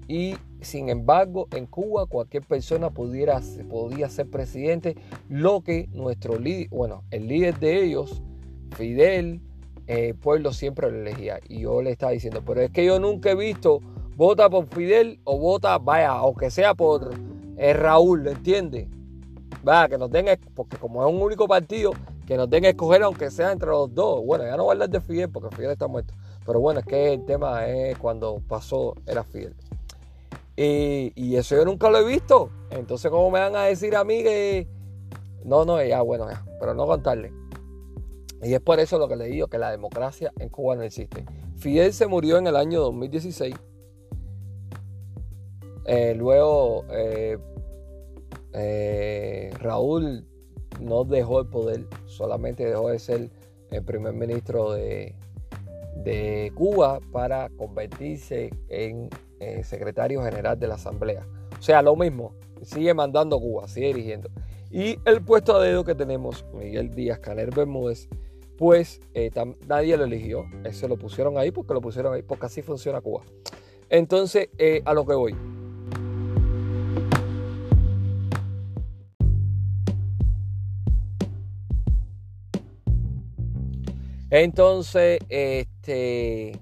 y 0.08 0.36
sin 0.62 0.90
embargo 0.90 1.48
en 1.56 1.66
Cuba 1.66 2.06
cualquier 2.06 2.44
persona 2.44 2.90
pudiera, 2.90 3.42
podía 3.70 4.10
ser 4.10 4.30
presidente, 4.30 4.96
lo 5.30 5.62
que 5.62 5.88
nuestro 5.94 6.38
líder, 6.38 6.70
bueno, 6.70 7.04
el 7.12 7.28
líder 7.28 7.60
de 7.60 7.84
ellos, 7.84 8.22
Fidel, 8.76 9.42
el 9.88 9.98
eh, 9.98 10.14
pueblo 10.14 10.54
siempre 10.54 10.90
lo 10.92 10.98
elegía. 10.98 11.40
Y 11.48 11.62
yo 11.62 11.82
le 11.82 11.92
estaba 11.92 12.12
diciendo, 12.12 12.42
pero 12.46 12.62
es 12.62 12.72
que 12.72 12.86
yo 12.86 13.00
nunca 13.00 13.32
he 13.32 13.36
visto 13.36 13.82
vota 14.16 14.50
por 14.50 14.68
Fidel 14.68 15.20
o 15.24 15.38
vota, 15.38 15.78
vaya, 15.78 16.12
aunque 16.12 16.52
sea 16.52 16.74
por 16.74 17.12
eh, 17.58 17.74
Raúl, 17.74 18.28
¿entiendes? 18.28 18.88
Va, 19.68 19.88
que 19.88 19.98
nos 19.98 20.12
den, 20.12 20.26
porque 20.56 20.78
como 20.78 21.08
es 21.08 21.14
un 21.14 21.22
único 21.22 21.48
partido, 21.48 21.92
que 22.28 22.38
nos 22.38 22.50
den 22.50 22.66
a 22.66 22.70
escoger 22.70 23.04
aunque 23.04 23.32
sea 23.32 23.52
entre 23.52 23.70
los 23.70 23.94
dos. 23.94 24.26
Bueno, 24.26 24.46
ya 24.46 24.58
no 24.58 24.64
voy 24.64 24.72
a 24.72 24.74
hablar 24.74 24.90
de 24.90 25.02
Fidel 25.02 25.30
porque 25.30 25.56
Fidel 25.56 25.72
está 25.72 25.88
muerto. 25.88 26.14
Pero 26.46 26.60
bueno, 26.60 26.82
es 26.82 26.86
que 26.86 27.14
el 27.14 27.26
tema 27.26 27.66
es 27.68 27.98
cuando 27.98 28.42
pasó 28.48 28.96
era 29.08 29.24
Fidel. 29.24 29.56
Y, 30.56 31.36
eso 31.36 31.56
yo 31.56 31.66
nunca 31.66 31.90
lo 31.90 32.00
he 32.00 32.06
visto. 32.06 32.50
Entonces, 32.70 33.10
¿cómo 33.10 33.32
me 33.32 33.40
van 33.40 33.56
a 33.56 33.64
decir 33.64 33.96
a 33.96 34.04
mí 34.04 34.22
que... 34.24 34.68
No, 35.44 35.66
no, 35.66 35.84
ya, 35.84 36.02
bueno, 36.02 36.30
ya, 36.30 36.46
pero 36.60 36.74
no 36.74 36.86
contarle. 36.86 37.34
Y 38.42 38.54
es 38.54 38.62
por 38.62 38.80
eso 38.80 38.98
lo 38.98 39.08
que 39.08 39.16
le 39.16 39.26
digo, 39.26 39.48
que 39.48 39.58
la 39.58 39.72
democracia 39.72 40.32
en 40.40 40.50
Cuba 40.50 40.76
no 40.76 40.84
existe. 40.84 41.26
Fidel 41.58 41.94
se 41.94 42.08
murió 42.08 42.38
en 42.38 42.48
el 42.48 42.56
año 42.56 42.82
2016. 42.82 43.56
Eh, 45.86 46.14
luego, 46.16 46.86
eh, 46.92 47.38
eh, 48.54 49.52
Raúl 49.60 50.26
no 50.80 51.04
dejó 51.04 51.42
el 51.42 51.48
poder, 51.48 51.86
solamente 52.06 52.66
dejó 52.66 52.90
de 52.90 53.00
ser 53.00 53.30
el 53.72 53.84
primer 53.84 54.14
ministro 54.14 54.74
de, 54.74 55.16
Cuba 56.56 57.00
para 57.12 57.50
convertirse 57.50 58.52
en 58.68 59.10
eh, 59.40 59.64
secretario 59.64 60.22
general 60.22 60.60
de 60.60 60.68
la 60.68 60.76
Asamblea. 60.76 61.26
O 61.58 61.62
sea, 61.62 61.82
lo 61.82 61.96
mismo, 61.96 62.34
sigue 62.62 62.94
mandando 62.94 63.40
Cuba, 63.40 63.68
sigue 63.68 63.88
dirigiendo. 63.88 64.30
Y 64.70 65.00
el 65.06 65.24
puesto 65.24 65.56
a 65.56 65.64
dedo 65.64 65.86
que 65.86 65.96
tenemos, 65.96 66.46
Miguel 66.54 66.90
Díaz 66.90 67.20
Canel 67.20 67.52
Bermúdez, 67.52 68.10
pues 68.58 69.00
eh, 69.14 69.32
nadie 69.68 69.96
lo 69.96 70.04
eligió. 70.04 70.46
Eso 70.66 70.88
lo 70.88 70.98
pusieron 70.98 71.38
ahí 71.38 71.52
porque 71.52 71.74
lo 71.74 71.80
pusieron 71.80 72.14
ahí, 72.14 72.22
porque 72.22 72.48
así 72.48 72.62
funciona 72.62 73.00
Cuba. 73.00 73.22
Entonces, 73.90 74.50
a 74.84 74.94
lo 74.94 75.06
que 75.06 75.14
voy. 75.14 75.53
Entonces, 84.34 85.20
este, 85.30 86.60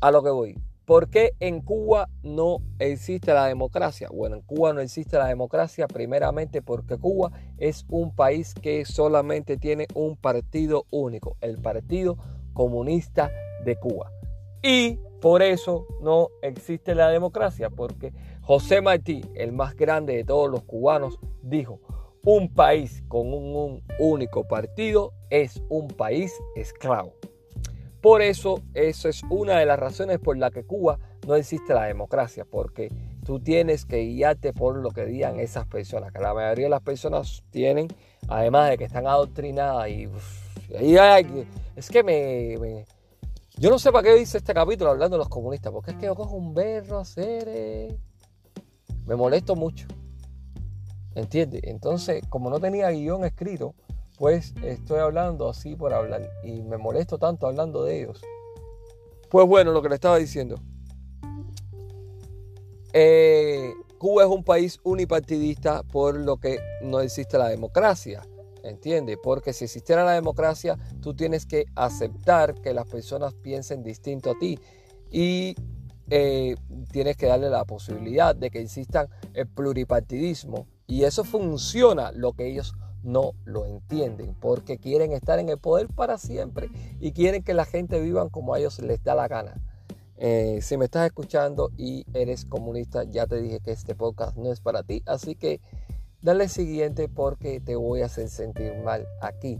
a 0.00 0.12
lo 0.12 0.22
que 0.22 0.30
voy. 0.30 0.56
¿Por 0.84 1.08
qué 1.08 1.32
en 1.40 1.60
Cuba 1.60 2.08
no 2.22 2.58
existe 2.78 3.34
la 3.34 3.46
democracia? 3.46 4.08
Bueno, 4.12 4.36
en 4.36 4.42
Cuba 4.42 4.72
no 4.72 4.80
existe 4.80 5.18
la 5.18 5.26
democracia 5.26 5.88
primeramente 5.88 6.62
porque 6.62 6.98
Cuba 6.98 7.32
es 7.58 7.86
un 7.88 8.14
país 8.14 8.54
que 8.54 8.84
solamente 8.84 9.56
tiene 9.56 9.88
un 9.94 10.16
partido 10.16 10.86
único, 10.92 11.36
el 11.40 11.58
Partido 11.58 12.18
Comunista 12.52 13.32
de 13.64 13.74
Cuba. 13.74 14.12
Y 14.62 15.00
por 15.20 15.42
eso 15.42 15.88
no 16.02 16.28
existe 16.40 16.94
la 16.94 17.08
democracia, 17.08 17.68
porque 17.68 18.12
José 18.42 18.80
Martí, 18.80 19.22
el 19.34 19.50
más 19.50 19.74
grande 19.74 20.14
de 20.14 20.22
todos 20.22 20.48
los 20.48 20.62
cubanos, 20.62 21.18
dijo, 21.42 21.80
un 22.24 22.48
país 22.48 23.02
con 23.08 23.32
un, 23.32 23.82
único 23.98 24.44
partido 24.44 25.12
es 25.30 25.62
un 25.68 25.88
país 25.88 26.32
esclavo. 26.54 27.14
Por 28.00 28.22
eso, 28.22 28.62
eso 28.74 29.08
es 29.08 29.22
una 29.30 29.58
de 29.58 29.66
las 29.66 29.78
razones 29.78 30.18
por 30.18 30.36
la 30.36 30.50
que 30.50 30.64
Cuba 30.64 30.98
no 31.26 31.36
existe 31.36 31.72
la 31.72 31.84
democracia, 31.84 32.44
porque 32.44 32.90
tú 33.24 33.38
tienes 33.38 33.84
que 33.84 34.04
guiarte 34.04 34.52
por 34.52 34.76
lo 34.76 34.90
que 34.90 35.06
digan 35.06 35.38
esas 35.38 35.66
personas, 35.66 36.12
que 36.12 36.18
la 36.18 36.34
mayoría 36.34 36.66
de 36.66 36.70
las 36.70 36.82
personas 36.82 37.44
tienen, 37.50 37.88
además 38.28 38.70
de 38.70 38.78
que 38.78 38.84
están 38.84 39.06
adoctrinadas 39.06 39.88
y, 39.88 40.08
es 41.76 41.90
que 41.90 42.02
me, 42.02 42.84
Yo 43.56 43.70
no 43.70 43.78
sé 43.78 43.92
para 43.92 44.08
qué 44.08 44.14
dice 44.14 44.38
este 44.38 44.54
capítulo 44.54 44.90
hablando 44.90 45.16
de 45.16 45.18
los 45.18 45.28
comunistas, 45.28 45.72
porque 45.72 45.92
es 45.92 45.96
que 45.96 46.06
yo 46.06 46.14
cojo 46.14 46.36
un 46.36 46.54
berro 46.54 46.98
a 46.98 47.02
hacer... 47.02 47.44
Eh, 47.46 47.96
me 49.06 49.16
molesto 49.16 49.54
mucho. 49.56 49.86
¿Entiendes? 51.14 51.62
Entonces, 51.64 52.22
como 52.28 52.50
no 52.50 52.60
tenía 52.60 52.90
guion 52.90 53.24
escrito, 53.24 53.74
pues 54.18 54.54
estoy 54.62 55.00
hablando 55.00 55.48
así 55.48 55.74
por 55.76 55.92
hablar 55.92 56.30
y 56.44 56.62
me 56.62 56.78
molesto 56.78 57.18
tanto 57.18 57.46
hablando 57.46 57.84
de 57.84 58.02
ellos. 58.02 58.22
Pues 59.30 59.46
bueno, 59.46 59.72
lo 59.72 59.82
que 59.82 59.88
le 59.88 59.94
estaba 59.94 60.18
diciendo. 60.18 60.56
Eh, 62.92 63.72
Cuba 63.98 64.24
es 64.24 64.28
un 64.28 64.44
país 64.44 64.78
unipartidista 64.82 65.82
por 65.84 66.16
lo 66.16 66.36
que 66.36 66.58
no 66.82 67.00
existe 67.00 67.38
la 67.38 67.48
democracia. 67.48 68.22
¿Entiendes? 68.62 69.18
Porque 69.22 69.52
si 69.52 69.64
existiera 69.64 70.04
la 70.04 70.12
democracia, 70.12 70.78
tú 71.00 71.14
tienes 71.14 71.46
que 71.46 71.64
aceptar 71.74 72.54
que 72.60 72.72
las 72.72 72.86
personas 72.86 73.34
piensen 73.34 73.82
distinto 73.82 74.30
a 74.30 74.38
ti. 74.38 74.58
Y 75.10 75.56
eh, 76.10 76.56
tienes 76.90 77.16
que 77.16 77.26
darle 77.26 77.48
la 77.48 77.64
posibilidad 77.64 78.36
de 78.36 78.50
que 78.50 78.60
exista 78.60 79.08
el 79.34 79.48
pluripartidismo. 79.48 80.66
Y 80.92 81.04
eso 81.04 81.24
funciona 81.24 82.12
lo 82.12 82.34
que 82.34 82.46
ellos 82.46 82.74
no 83.02 83.32
lo 83.46 83.64
entienden 83.64 84.36
porque 84.38 84.76
quieren 84.76 85.12
estar 85.12 85.38
en 85.38 85.48
el 85.48 85.56
poder 85.56 85.88
para 85.88 86.18
siempre 86.18 86.68
y 87.00 87.12
quieren 87.12 87.42
que 87.42 87.54
la 87.54 87.64
gente 87.64 87.98
vivan 87.98 88.28
como 88.28 88.52
a 88.52 88.58
ellos 88.58 88.78
les 88.78 89.02
da 89.02 89.14
la 89.14 89.26
gana. 89.26 89.54
Eh, 90.18 90.58
si 90.60 90.76
me 90.76 90.84
estás 90.84 91.06
escuchando 91.06 91.70
y 91.78 92.04
eres 92.12 92.44
comunista, 92.44 93.04
ya 93.04 93.26
te 93.26 93.40
dije 93.40 93.60
que 93.60 93.70
este 93.70 93.94
podcast 93.94 94.36
no 94.36 94.52
es 94.52 94.60
para 94.60 94.82
ti, 94.82 95.02
así 95.06 95.34
que 95.34 95.62
dale 96.20 96.46
siguiente 96.50 97.08
porque 97.08 97.58
te 97.58 97.74
voy 97.74 98.02
a 98.02 98.06
hacer 98.06 98.28
sentir 98.28 98.74
mal 98.84 99.08
aquí. 99.22 99.58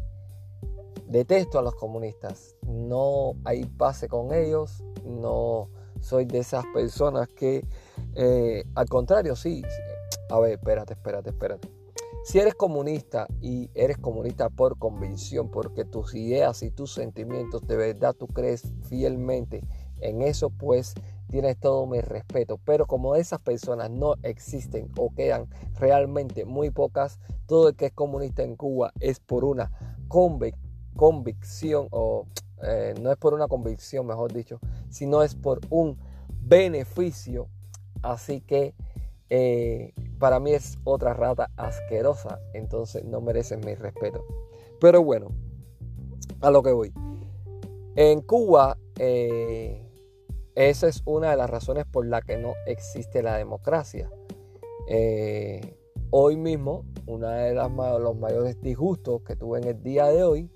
Detesto 1.07 1.59
a 1.59 1.63
los 1.63 1.75
comunistas, 1.77 2.57
no 2.67 3.37
hay 3.45 3.65
pase 3.65 4.07
con 4.07 4.35
ellos, 4.35 4.85
no 5.07 5.71
soy 5.99 6.27
de 6.27 6.41
esas 6.41 6.67
personas 6.75 7.27
que, 7.29 7.65
eh, 8.17 8.65
al 8.75 8.87
contrario, 8.91 9.35
sí, 9.35 9.63
a 10.33 10.41
ver, 10.41 10.53
espérate, 10.53 10.95
espérate, 10.95 11.31
espérate 11.31 11.83
si 12.25 12.39
eres 12.39 12.55
comunista 12.55 13.27
y 13.41 13.69
eres 13.75 13.99
comunista 13.99 14.49
por 14.49 14.79
convicción, 14.79 15.51
porque 15.51 15.85
tus 15.85 16.15
ideas 16.15 16.63
y 16.63 16.71
tus 16.71 16.95
sentimientos 16.95 17.67
de 17.67 17.77
verdad 17.77 18.15
tú 18.15 18.29
crees 18.29 18.73
fielmente 18.85 19.65
en 20.01 20.23
eso, 20.23 20.49
pues 20.51 20.95
tienes 21.29 21.59
todo 21.59 21.85
mi 21.87 22.01
respeto. 22.01 22.61
Pero 22.65 22.87
como 22.87 23.17
esas 23.17 23.41
personas 23.41 23.91
no 23.91 24.15
existen 24.23 24.89
o 24.97 25.13
quedan 25.13 25.49
realmente 25.81 26.45
muy 26.45 26.71
pocas, 26.71 27.19
todo 27.47 27.71
el 27.71 27.75
que 27.75 27.87
es 27.87 27.93
comunista 27.93 28.45
en 28.45 28.55
Cuba 28.55 28.93
es 29.01 29.19
por 29.19 29.45
una 29.45 29.73
convicción 30.95 31.89
o 31.91 32.27
eh, 32.63 32.95
no 33.01 33.11
es 33.11 33.17
por 33.17 33.35
una 33.35 33.49
convicción, 33.49 34.07
mejor 34.07 34.33
dicho, 34.33 34.61
sino 34.91 35.25
es 35.25 35.35
por 35.35 35.61
un 35.71 35.99
beneficio. 36.41 37.49
Así 38.01 38.41
que 38.41 38.75
eh, 39.29 39.93
para 40.23 40.39
mí 40.39 40.53
es 40.53 40.79
otra 40.85 41.15
rata 41.15 41.51
asquerosa, 41.57 42.39
entonces 42.55 43.05
no 43.05 43.21
merecen 43.21 43.59
mi 43.67 43.75
respeto. 43.75 44.25
Pero 44.81 45.03
bueno, 45.03 45.33
a 46.41 46.49
lo 46.53 46.63
que 46.63 46.71
voy. 46.71 46.93
En 47.97 48.21
Cuba, 48.21 48.79
eh, 49.01 49.85
esa 50.55 50.87
es 50.87 51.03
una 51.07 51.33
de 51.33 51.37
las 51.37 51.51
razones 51.51 51.87
por 51.87 52.07
la 52.07 52.23
que 52.23 52.37
no 52.37 52.53
existe 52.69 53.21
la 53.21 53.37
democracia. 53.37 54.13
Eh, 54.87 55.77
hoy 56.11 56.37
mismo, 56.37 56.85
uno 57.09 57.29
de 57.29 57.55
los 57.55 58.17
mayores 58.17 58.61
disgustos 58.61 59.23
que 59.23 59.35
tuve 59.35 59.59
en 59.59 59.65
el 59.67 59.83
día 59.83 60.07
de 60.07 60.23
hoy 60.23 60.49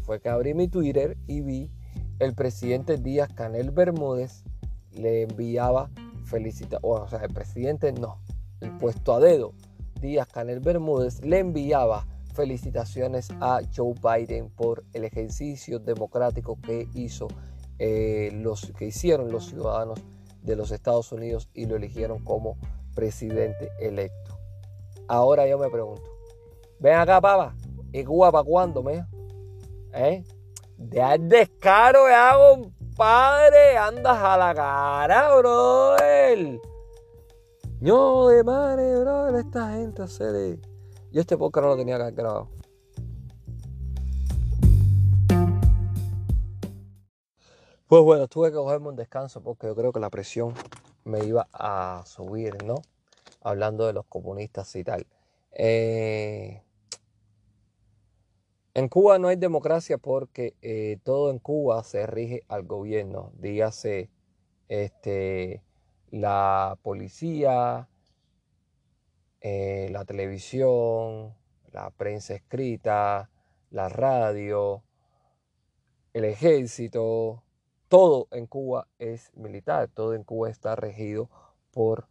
fue 0.00 0.20
que 0.20 0.30
abrí 0.30 0.52
mi 0.52 0.66
Twitter 0.66 1.16
y 1.28 1.42
vi 1.42 1.70
el 2.18 2.34
presidente 2.34 2.96
Díaz 2.96 3.32
Canel 3.32 3.70
Bermúdez 3.70 4.42
le 4.90 5.22
enviaba 5.22 5.90
felicitaciones, 6.24 6.82
o 6.82 7.08
sea, 7.08 7.20
el 7.20 7.32
presidente 7.32 7.92
no, 7.92 8.18
el 8.62 8.70
puesto 8.78 9.14
a 9.14 9.20
dedo 9.20 9.52
Díaz 10.00 10.26
Canel 10.28 10.60
Bermúdez 10.60 11.22
le 11.22 11.38
enviaba 11.38 12.06
felicitaciones 12.34 13.28
a 13.40 13.60
Joe 13.74 13.94
Biden 13.94 14.50
por 14.50 14.84
el 14.92 15.04
ejercicio 15.04 15.78
democrático 15.78 16.58
que 16.60 16.88
hizo 16.94 17.28
eh, 17.78 18.30
los 18.34 18.72
que 18.76 18.86
hicieron 18.86 19.30
los 19.30 19.46
ciudadanos 19.46 20.00
de 20.42 20.56
los 20.56 20.72
Estados 20.72 21.12
Unidos 21.12 21.48
y 21.54 21.66
lo 21.66 21.76
eligieron 21.76 22.24
como 22.24 22.56
presidente 22.94 23.70
electo. 23.80 24.38
Ahora 25.08 25.46
yo 25.46 25.58
me 25.58 25.68
pregunto, 25.68 26.02
ven 26.80 26.94
acá, 26.94 27.20
papa, 27.20 27.54
¿y 27.92 28.02
Cuba 28.02 28.32
para 28.32 28.44
cuándo, 28.44 28.82
me? 28.82 29.06
¿Eh? 29.92 30.24
De 30.76 31.18
descaro 31.20 32.08
ya, 32.08 32.34
compadre, 32.36 33.76
andas 33.76 34.18
a 34.18 34.36
la 34.36 34.54
cara, 34.54 35.36
bro. 35.36 35.96
No 37.82 38.28
de 38.28 38.44
madre, 38.44 38.96
bro, 39.00 39.36
esta 39.36 39.72
gente 39.72 40.02
hacer. 40.02 40.60
Yo 41.10 41.20
este 41.20 41.36
podcast 41.36 41.64
no 41.64 41.70
lo 41.70 41.76
tenía 41.76 41.98
que 41.98 42.12
grabado. 42.12 42.48
Pues 47.88 48.02
bueno, 48.04 48.28
tuve 48.28 48.50
que 48.50 48.54
cogerme 48.54 48.90
un 48.90 48.94
descanso 48.94 49.42
porque 49.42 49.66
yo 49.66 49.74
creo 49.74 49.92
que 49.92 49.98
la 49.98 50.10
presión 50.10 50.54
me 51.02 51.24
iba 51.24 51.48
a 51.52 52.04
subir, 52.06 52.62
¿no? 52.62 52.76
Hablando 53.40 53.88
de 53.88 53.94
los 53.94 54.06
comunistas 54.06 54.76
y 54.76 54.84
tal. 54.84 55.04
Eh, 55.50 56.62
en 58.74 58.88
Cuba 58.88 59.18
no 59.18 59.26
hay 59.26 59.34
democracia 59.34 59.98
porque 59.98 60.54
eh, 60.62 60.98
todo 61.02 61.32
en 61.32 61.40
Cuba 61.40 61.82
se 61.82 62.06
rige 62.06 62.44
al 62.46 62.62
gobierno. 62.62 63.32
Dígase 63.40 64.08
este, 64.68 65.64
la 66.12 66.78
policía, 66.82 67.88
eh, 69.40 69.88
la 69.90 70.04
televisión, 70.04 71.34
la 71.72 71.90
prensa 71.90 72.34
escrita, 72.34 73.30
la 73.70 73.88
radio, 73.88 74.84
el 76.12 76.26
ejército, 76.26 77.42
todo 77.88 78.28
en 78.30 78.46
Cuba 78.46 78.88
es 78.98 79.34
militar, 79.34 79.88
todo 79.88 80.12
en 80.14 80.22
Cuba 80.22 80.50
está 80.50 80.76
regido 80.76 81.30
por 81.70 82.08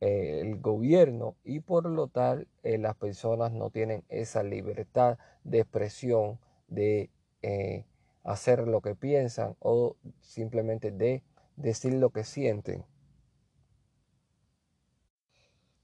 eh, 0.00 0.40
el 0.40 0.58
gobierno 0.58 1.36
y 1.44 1.60
por 1.60 1.84
lo 1.84 2.08
tal 2.08 2.48
eh, 2.62 2.78
las 2.78 2.96
personas 2.96 3.52
no 3.52 3.68
tienen 3.68 4.02
esa 4.08 4.42
libertad 4.42 5.18
de 5.44 5.60
expresión, 5.60 6.40
de 6.68 7.10
hacer 8.24 8.66
lo 8.66 8.80
que 8.80 8.94
piensan 8.94 9.56
o 9.58 9.96
simplemente 10.20 10.90
de 10.90 11.22
decir 11.56 11.92
lo 11.94 12.10
que 12.10 12.24
sienten. 12.24 12.86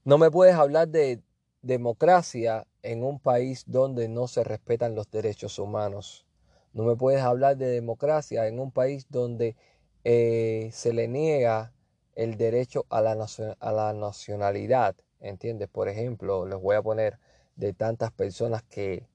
No 0.05 0.17
me 0.17 0.31
puedes 0.31 0.55
hablar 0.55 0.87
de 0.87 1.21
democracia 1.61 2.65
en 2.83 3.03
un 3.03 3.19
país 3.19 3.65
donde 3.67 4.07
no 4.07 4.27
se 4.27 4.45
respetan 4.45 4.95
los 4.95 5.11
derechos 5.11 5.59
humanos. 5.59 6.25
No 6.73 6.83
me 6.83 6.95
puedes 6.95 7.21
hablar 7.21 7.57
de 7.57 7.67
democracia 7.67 8.47
en 8.47 8.59
un 8.59 8.71
país 8.71 9.07
donde 9.09 9.57
eh, 10.05 10.69
se 10.71 10.93
le 10.93 11.09
niega 11.09 11.73
el 12.15 12.37
derecho 12.37 12.85
a 12.89 13.01
la, 13.01 13.27
a 13.59 13.71
la 13.73 13.93
nacionalidad. 13.93 14.95
¿Entiendes? 15.19 15.67
Por 15.67 15.89
ejemplo, 15.89 16.45
les 16.45 16.59
voy 16.59 16.77
a 16.77 16.81
poner 16.81 17.19
de 17.57 17.73
tantas 17.73 18.11
personas 18.13 18.63
que, 18.63 19.05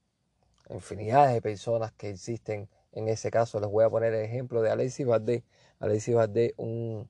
infinidades 0.69 1.33
de 1.33 1.41
personas 1.41 1.93
que 1.93 2.09
existen 2.11 2.69
en 2.91 3.07
ese 3.07 3.31
caso, 3.31 3.59
les 3.59 3.69
voy 3.69 3.83
a 3.83 3.89
poner 3.89 4.13
el 4.13 4.23
ejemplo 4.23 4.61
de 4.61 4.69
Alexis 4.69 5.05
Valdés. 5.05 5.43
Alexis 5.79 6.13
Valdés, 6.13 6.53
un 6.57 7.09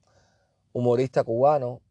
humorista 0.71 1.25
cubano 1.25 1.81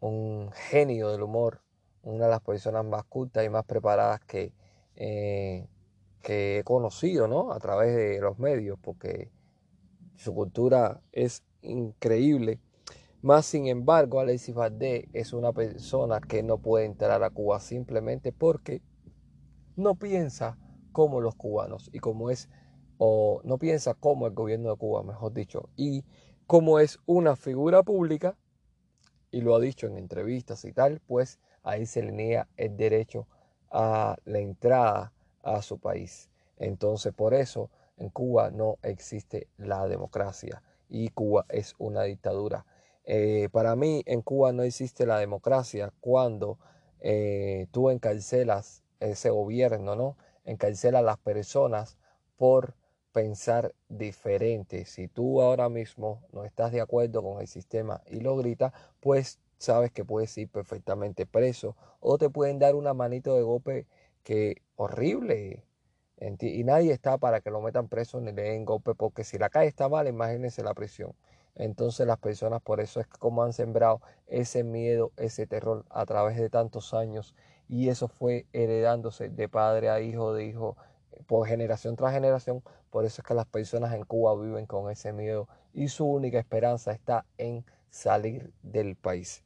un 0.00 0.50
genio 0.52 1.10
del 1.10 1.22
humor, 1.22 1.62
una 2.02 2.24
de 2.24 2.30
las 2.30 2.40
personas 2.40 2.84
más 2.84 3.04
cultas 3.04 3.44
y 3.44 3.48
más 3.48 3.64
preparadas 3.64 4.20
que, 4.20 4.52
eh, 4.96 5.68
que 6.22 6.58
he 6.58 6.64
conocido 6.64 7.28
¿no? 7.28 7.52
a 7.52 7.58
través 7.58 7.94
de 7.94 8.20
los 8.20 8.38
medios, 8.38 8.78
porque 8.80 9.30
su 10.16 10.34
cultura 10.34 11.00
es 11.12 11.42
increíble. 11.62 12.60
Más 13.22 13.44
sin 13.44 13.66
embargo, 13.66 14.20
Alexis 14.20 14.54
Valdés 14.54 15.04
es 15.12 15.34
una 15.34 15.52
persona 15.52 16.20
que 16.20 16.42
no 16.42 16.58
puede 16.58 16.86
entrar 16.86 17.22
a 17.22 17.30
Cuba 17.30 17.60
simplemente 17.60 18.32
porque 18.32 18.82
no 19.76 19.94
piensa 19.94 20.58
como 20.92 21.20
los 21.20 21.34
cubanos 21.34 21.90
y 21.92 21.98
como 21.98 22.30
es, 22.30 22.48
o 22.96 23.40
no 23.44 23.58
piensa 23.58 23.94
como 23.94 24.26
el 24.26 24.32
gobierno 24.32 24.70
de 24.70 24.76
Cuba, 24.76 25.02
mejor 25.02 25.34
dicho, 25.34 25.68
y 25.76 26.04
como 26.46 26.78
es 26.80 26.98
una 27.06 27.36
figura 27.36 27.82
pública, 27.82 28.36
y 29.30 29.40
lo 29.40 29.54
ha 29.54 29.60
dicho 29.60 29.86
en 29.86 29.96
entrevistas 29.96 30.64
y 30.64 30.72
tal, 30.72 31.00
pues 31.06 31.38
ahí 31.62 31.86
se 31.86 32.02
le 32.02 32.12
niega 32.12 32.48
el 32.56 32.76
derecho 32.76 33.26
a 33.70 34.16
la 34.24 34.38
entrada 34.38 35.12
a 35.42 35.62
su 35.62 35.78
país. 35.78 36.30
Entonces 36.58 37.12
por 37.12 37.34
eso 37.34 37.70
en 37.96 38.08
Cuba 38.10 38.50
no 38.50 38.78
existe 38.82 39.48
la 39.58 39.86
democracia 39.86 40.62
y 40.88 41.08
Cuba 41.10 41.46
es 41.48 41.74
una 41.78 42.02
dictadura. 42.02 42.66
Eh, 43.04 43.48
para 43.52 43.76
mí 43.76 44.02
en 44.06 44.22
Cuba 44.22 44.52
no 44.52 44.62
existe 44.62 45.06
la 45.06 45.18
democracia 45.18 45.92
cuando 46.00 46.58
eh, 47.00 47.66
tú 47.70 47.90
encarcelas 47.90 48.82
ese 49.00 49.30
gobierno, 49.30 49.96
¿no? 49.96 50.16
Encarcelas 50.44 51.00
a 51.00 51.04
las 51.04 51.18
personas 51.18 51.96
por 52.36 52.74
pensar 53.12 53.74
diferente. 53.88 54.84
Si 54.84 55.08
tú 55.08 55.42
ahora 55.42 55.68
mismo 55.68 56.22
no 56.32 56.44
estás 56.44 56.72
de 56.72 56.80
acuerdo 56.80 57.22
con 57.22 57.40
el 57.40 57.48
sistema 57.48 58.02
y 58.06 58.20
lo 58.20 58.36
gritas, 58.36 58.72
pues 59.00 59.40
sabes 59.58 59.92
que 59.92 60.04
puedes 60.04 60.36
ir 60.38 60.48
perfectamente 60.48 61.26
preso 61.26 61.76
o 62.00 62.18
te 62.18 62.30
pueden 62.30 62.58
dar 62.58 62.74
una 62.74 62.94
manito 62.94 63.36
de 63.36 63.42
golpe 63.42 63.86
que 64.22 64.62
horrible. 64.76 65.64
Y 66.40 66.64
nadie 66.64 66.92
está 66.92 67.16
para 67.16 67.40
que 67.40 67.50
lo 67.50 67.62
metan 67.62 67.88
preso 67.88 68.20
ni 68.20 68.32
le 68.32 68.42
den 68.42 68.66
golpe, 68.66 68.94
porque 68.94 69.24
si 69.24 69.38
la 69.38 69.48
calle 69.48 69.68
está 69.68 69.88
mal, 69.88 70.06
imagínense 70.06 70.62
la 70.62 70.74
prisión. 70.74 71.14
Entonces 71.54 72.06
las 72.06 72.18
personas 72.18 72.60
por 72.62 72.80
eso 72.80 73.00
es 73.00 73.06
como 73.06 73.42
han 73.42 73.52
sembrado 73.52 74.00
ese 74.26 74.62
miedo, 74.62 75.12
ese 75.16 75.46
terror 75.46 75.84
a 75.90 76.06
través 76.06 76.36
de 76.36 76.50
tantos 76.50 76.94
años 76.94 77.34
y 77.68 77.88
eso 77.88 78.08
fue 78.08 78.46
heredándose 78.52 79.28
de 79.28 79.48
padre 79.48 79.90
a 79.90 80.00
hijo, 80.00 80.34
de 80.34 80.44
hijo, 80.44 80.76
por 81.26 81.46
generación 81.46 81.96
tras 81.96 82.12
generación. 82.12 82.62
Por 82.90 83.04
eso 83.04 83.22
es 83.22 83.26
que 83.26 83.34
las 83.34 83.46
personas 83.46 83.94
en 83.94 84.04
Cuba 84.04 84.40
viven 84.40 84.66
con 84.66 84.90
ese 84.90 85.12
miedo 85.12 85.48
y 85.72 85.88
su 85.88 86.06
única 86.06 86.38
esperanza 86.38 86.92
está 86.92 87.26
en 87.38 87.64
salir 87.90 88.52
del 88.62 88.96
país. 88.96 89.44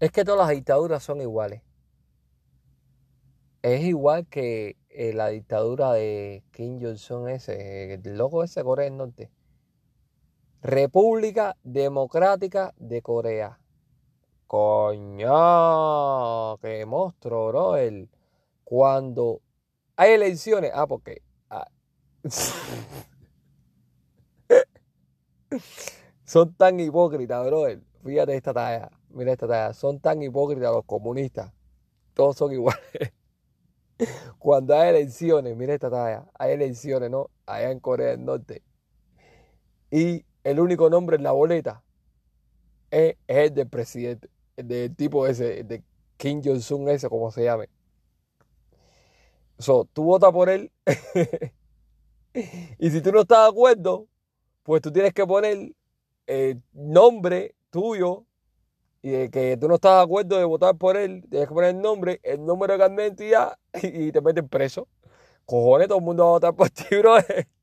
Es 0.00 0.10
que 0.10 0.24
todas 0.24 0.46
las 0.46 0.56
dictaduras 0.56 1.02
son 1.02 1.20
iguales. 1.20 1.62
Es 3.62 3.82
igual 3.82 4.26
que 4.26 4.76
eh, 4.90 5.12
la 5.14 5.28
dictadura 5.28 5.92
de 5.92 6.44
Kim 6.52 6.78
Jong-un 6.80 7.30
ese, 7.30 7.94
el 7.94 8.16
loco 8.16 8.44
ese 8.44 8.60
de 8.60 8.64
Corea 8.64 8.84
del 8.84 8.96
Norte. 8.96 9.30
República 10.62 11.56
Democrática 11.62 12.74
de 12.76 13.02
Corea. 13.02 13.58
Coño, 14.46 15.28
qué 16.58 16.84
monstruo, 16.86 17.48
bro. 17.48 17.76
El, 17.76 18.08
cuando 18.64 19.40
hay 19.96 20.12
elecciones, 20.12 20.72
ah, 20.74 20.86
porque 20.86 21.22
ah, 21.50 21.68
son 26.24 26.54
tan 26.54 26.80
hipócritas, 26.80 27.46
brother. 27.46 27.80
Fíjate 28.04 28.36
esta 28.36 28.52
talla, 28.52 28.90
mira 29.10 29.32
esta 29.32 29.46
talla. 29.46 29.72
Son 29.72 30.00
tan 30.00 30.22
hipócritas 30.22 30.72
los 30.72 30.84
comunistas. 30.84 31.52
Todos 32.14 32.36
son 32.36 32.52
iguales. 32.52 32.82
Cuando 34.38 34.74
hay 34.74 34.90
elecciones, 34.90 35.56
mira 35.56 35.74
esta 35.74 35.90
talla. 35.90 36.26
Hay 36.38 36.52
elecciones, 36.52 37.10
¿no? 37.10 37.30
Allá 37.46 37.70
en 37.70 37.80
Corea 37.80 38.10
del 38.10 38.24
Norte. 38.24 38.62
Y 39.90 40.24
el 40.42 40.60
único 40.60 40.90
nombre 40.90 41.16
en 41.16 41.22
la 41.22 41.32
boleta 41.32 41.82
es, 42.90 43.16
el 43.26 43.54
del 43.54 43.68
presidente, 43.68 44.28
el 44.56 44.68
del 44.68 44.96
tipo 44.96 45.26
ese, 45.26 45.64
de 45.64 45.82
Kim 46.16 46.42
Jong-un 46.44 46.88
ese, 46.88 47.08
como 47.08 47.30
se 47.30 47.44
llame. 47.44 47.68
So, 49.58 49.88
tú 49.92 50.04
votas 50.04 50.32
por 50.32 50.48
él. 50.48 50.70
y 52.78 52.90
si 52.90 53.00
tú 53.00 53.12
no 53.12 53.20
estás 53.20 53.44
de 53.44 53.48
acuerdo, 53.50 54.08
pues 54.62 54.82
tú 54.82 54.92
tienes 54.92 55.12
que 55.12 55.26
poner 55.26 55.72
el 56.26 56.62
nombre 56.72 57.54
tuyo 57.70 58.24
y 59.02 59.10
de 59.10 59.30
que 59.30 59.56
tú 59.56 59.68
no 59.68 59.74
estás 59.76 59.98
de 59.98 60.02
acuerdo 60.02 60.38
de 60.38 60.44
votar 60.44 60.76
por 60.76 60.96
él, 60.96 61.24
tienes 61.28 61.48
que 61.48 61.54
poner 61.54 61.70
el 61.74 61.80
nombre, 61.82 62.20
el 62.22 62.44
número 62.44 62.72
de 62.72 62.78
carnet 62.78 63.16
de 63.16 63.26
identidad 63.26 63.58
y 63.82 64.10
te 64.12 64.20
meten 64.20 64.48
preso. 64.48 64.88
cojones, 65.44 65.88
todo 65.88 65.98
el 65.98 66.04
mundo 66.04 66.24
va 66.24 66.28
a 66.30 66.32
votar 66.32 66.54
por 66.54 66.70
ti, 66.70 66.84
bro. 66.96 67.16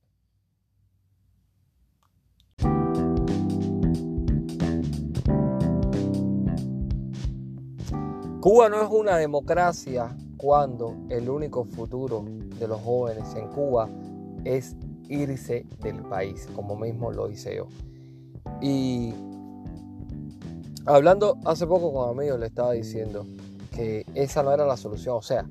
Cuba 8.42 8.70
no 8.70 8.82
es 8.82 8.90
una 8.90 9.18
democracia 9.18 10.16
cuando 10.42 10.98
el 11.10 11.30
único 11.30 11.66
futuro 11.66 12.26
de 12.60 12.68
los 12.68 12.82
jóvenes 12.82 13.36
en 13.36 13.48
Cuba 13.50 13.88
es 14.44 14.76
irse 15.08 15.68
del 15.82 16.02
país, 16.02 16.48
como 16.56 16.76
mismo 16.76 17.12
lo 17.12 17.30
hice 17.30 17.58
yo. 17.58 17.68
Y 18.60 19.14
hablando 20.88 21.38
hace 21.46 21.68
poco 21.68 21.94
con 21.94 22.10
amigos 22.10 22.40
le 22.40 22.48
estaba 22.48 22.72
diciendo 22.72 23.24
que 23.72 24.04
esa 24.16 24.42
no 24.42 24.52
era 24.52 24.66
la 24.66 24.78
solución, 24.78 25.16
o 25.16 25.22
sea, 25.22 25.48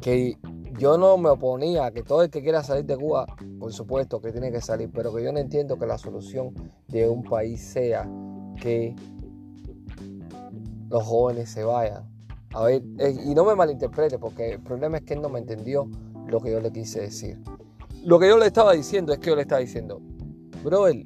que 0.00 0.38
yo 0.78 0.96
no 0.96 1.16
me 1.18 1.30
oponía 1.30 1.86
a 1.86 1.90
que 1.90 2.04
todo 2.04 2.22
el 2.22 2.30
que 2.30 2.40
quiera 2.40 2.62
salir 2.62 2.84
de 2.84 2.96
Cuba, 2.96 3.26
por 3.58 3.72
supuesto 3.72 4.20
que 4.20 4.30
tiene 4.30 4.52
que 4.52 4.60
salir, 4.60 4.92
pero 4.94 5.12
que 5.12 5.24
yo 5.24 5.32
no 5.32 5.40
entiendo 5.40 5.76
que 5.76 5.86
la 5.86 5.98
solución 5.98 6.54
de 6.86 7.08
un 7.08 7.24
país 7.24 7.60
sea 7.60 8.08
que 8.60 8.94
los 10.88 11.02
jóvenes 11.02 11.50
se 11.50 11.64
vayan. 11.64 12.13
A 12.54 12.62
ver, 12.62 12.82
eh, 12.98 13.16
y 13.26 13.34
no 13.34 13.44
me 13.44 13.56
malinterprete, 13.56 14.18
porque 14.18 14.52
el 14.52 14.60
problema 14.60 14.98
es 14.98 15.02
que 15.02 15.14
él 15.14 15.22
no 15.22 15.28
me 15.28 15.40
entendió 15.40 15.88
lo 16.28 16.40
que 16.40 16.52
yo 16.52 16.60
le 16.60 16.70
quise 16.70 17.00
decir. 17.00 17.36
Lo 18.04 18.18
que 18.20 18.28
yo 18.28 18.38
le 18.38 18.46
estaba 18.46 18.72
diciendo 18.72 19.12
es 19.12 19.18
que 19.18 19.30
yo 19.30 19.36
le 19.36 19.42
estaba 19.42 19.60
diciendo, 19.60 20.00
brother, 20.62 21.04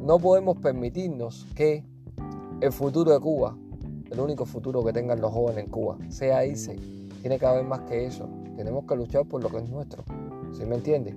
no 0.00 0.18
podemos 0.18 0.56
permitirnos 0.56 1.46
que 1.54 1.84
el 2.62 2.72
futuro 2.72 3.12
de 3.12 3.20
Cuba, 3.20 3.54
el 4.10 4.18
único 4.18 4.46
futuro 4.46 4.82
que 4.82 4.94
tengan 4.94 5.20
los 5.20 5.30
jóvenes 5.30 5.64
en 5.64 5.70
Cuba, 5.70 5.98
sea 6.08 6.46
irse. 6.46 6.76
Tiene 7.20 7.38
que 7.38 7.44
haber 7.44 7.64
más 7.64 7.80
que 7.82 8.06
eso. 8.06 8.26
Tenemos 8.56 8.86
que 8.86 8.96
luchar 8.96 9.26
por 9.26 9.42
lo 9.42 9.50
que 9.50 9.58
es 9.58 9.68
nuestro. 9.68 10.04
¿Sí 10.56 10.64
me 10.64 10.76
entiende? 10.76 11.14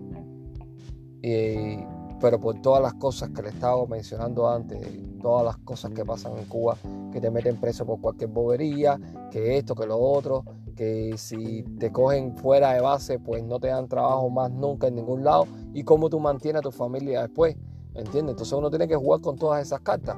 Y 1.21 1.85
pero 2.21 2.39
por 2.39 2.61
todas 2.61 2.83
las 2.83 2.93
cosas 2.93 3.31
que 3.31 3.41
le 3.41 3.49
estaba 3.49 3.83
mencionando 3.87 4.47
antes, 4.47 4.79
todas 5.21 5.43
las 5.43 5.57
cosas 5.57 5.91
que 5.91 6.05
pasan 6.05 6.37
en 6.37 6.45
Cuba, 6.45 6.77
que 7.11 7.19
te 7.19 7.31
meten 7.31 7.59
preso 7.59 7.83
por 7.85 7.99
cualquier 7.99 8.29
bobería, 8.29 8.99
que 9.31 9.57
esto, 9.57 9.73
que 9.73 9.87
lo 9.87 9.97
otro, 9.97 10.45
que 10.75 11.15
si 11.17 11.63
te 11.79 11.91
cogen 11.91 12.37
fuera 12.37 12.73
de 12.73 12.81
base, 12.81 13.17
pues 13.17 13.43
no 13.43 13.59
te 13.59 13.67
dan 13.67 13.87
trabajo 13.87 14.29
más 14.29 14.51
nunca 14.51 14.87
en 14.87 14.95
ningún 14.95 15.23
lado, 15.23 15.47
y 15.73 15.83
cómo 15.83 16.09
tú 16.09 16.19
mantienes 16.19 16.59
a 16.59 16.61
tu 16.63 16.71
familia 16.71 17.23
después, 17.23 17.55
¿entiendes? 17.95 18.33
Entonces 18.33 18.53
uno 18.53 18.69
tiene 18.69 18.87
que 18.87 18.95
jugar 18.95 19.21
con 19.21 19.35
todas 19.37 19.65
esas 19.65 19.81
cartas. 19.81 20.15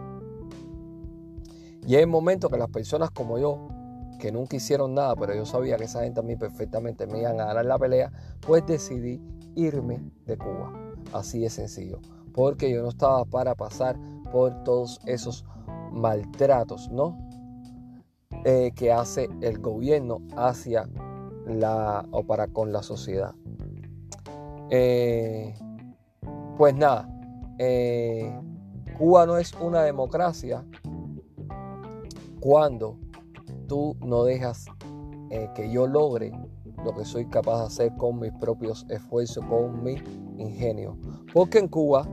Y 1.87 1.95
es 1.95 2.01
el 2.01 2.07
momento 2.07 2.49
que 2.49 2.57
las 2.57 2.69
personas 2.69 3.11
como 3.11 3.37
yo, 3.37 3.69
que 4.19 4.31
nunca 4.31 4.57
hicieron 4.57 4.93
nada, 4.93 5.15
pero 5.15 5.33
yo 5.33 5.45
sabía 5.45 5.77
que 5.77 5.85
esa 5.85 6.03
gente 6.03 6.19
a 6.19 6.23
mí 6.23 6.35
perfectamente 6.35 7.07
me 7.07 7.19
iban 7.19 7.39
a 7.39 7.45
ganar 7.45 7.65
la 7.65 7.79
pelea, 7.79 8.11
pues 8.41 8.65
decidí 8.65 9.21
irme 9.55 10.01
de 10.25 10.37
Cuba. 10.37 10.82
Así 11.13 11.39
de 11.39 11.49
sencillo. 11.49 11.99
Porque 12.33 12.71
yo 12.71 12.81
no 12.81 12.89
estaba 12.89 13.23
para 13.25 13.55
pasar 13.55 13.97
por 14.31 14.63
todos 14.63 14.99
esos 15.05 15.45
maltratos, 15.91 16.89
¿no? 16.89 17.17
Eh, 18.45 18.71
que 18.75 18.91
hace 18.91 19.29
el 19.41 19.59
gobierno 19.59 20.17
hacia 20.35 20.89
la 21.45 22.05
o 22.11 22.23
para 22.23 22.47
con 22.47 22.73
la 22.73 22.83
sociedad. 22.83 23.33
Eh, 24.69 25.53
pues 26.57 26.75
nada, 26.75 27.07
eh, 27.59 28.37
Cuba 28.97 29.25
no 29.25 29.37
es 29.37 29.53
una 29.61 29.83
democracia 29.83 30.65
cuando 32.39 32.97
tú 33.67 33.95
no 34.05 34.23
dejas 34.23 34.65
que 35.55 35.71
yo 35.71 35.87
logre 35.87 36.31
lo 36.83 36.93
que 36.93 37.05
soy 37.05 37.25
capaz 37.25 37.61
de 37.61 37.65
hacer 37.65 37.97
con 37.97 38.19
mis 38.19 38.31
propios 38.33 38.85
esfuerzos, 38.89 39.43
con 39.45 39.83
mi 39.83 39.95
ingenio. 40.37 40.97
Porque 41.33 41.59
en 41.59 41.67
Cuba, 41.67 42.07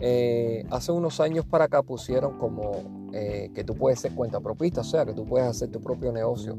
eh, 0.00 0.64
hace 0.70 0.92
unos 0.92 1.20
años 1.20 1.46
para 1.46 1.64
acá 1.64 1.82
pusieron 1.82 2.38
como 2.38 3.10
eh, 3.12 3.50
que 3.54 3.64
tú 3.64 3.74
puedes 3.74 4.00
ser 4.00 4.14
cuenta 4.14 4.40
propista, 4.40 4.80
o 4.80 4.84
sea, 4.84 5.04
que 5.04 5.14
tú 5.14 5.24
puedes 5.24 5.46
hacer 5.46 5.70
tu 5.70 5.80
propio 5.80 6.12
negocio. 6.12 6.56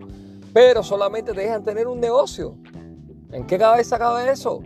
Pero 0.54 0.84
solamente 0.84 1.34
te 1.34 1.41
dejan 1.41 1.63
tener 1.63 1.88
un 1.88 1.99
negocio. 1.99 2.56
¿En 3.32 3.45
qué 3.45 3.58
cabeza 3.58 3.97
cabe 3.97 4.32
eso? 4.32 4.62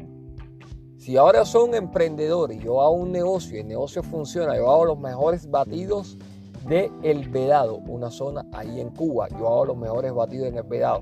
Si 0.98 1.18
ahora 1.18 1.46
soy 1.46 1.70
un 1.70 1.76
emprendedor 1.76 2.52
y 2.52 2.60
yo 2.60 2.82
hago 2.82 2.92
un 2.92 3.12
negocio 3.12 3.58
y 3.58 3.62
el 3.62 3.68
negocio 3.68 4.04
funciona, 4.04 4.56
yo 4.58 4.70
hago 4.70 4.86
los 4.86 5.00
mejores 5.00 5.50
batidos 5.50 6.18
de 6.68 6.92
El 7.04 7.30
Vedado, 7.30 7.78
una 7.78 8.12
zona 8.12 8.46
ahí 8.54 8.80
en 8.80 8.90
Cuba. 8.90 9.28
Yo 9.30 9.48
hago 9.48 9.66
los 9.66 9.78
mejores 9.78 10.14
batidos 10.14 10.50
en 10.50 10.58
El 10.58 10.64
Vedado. 10.64 11.02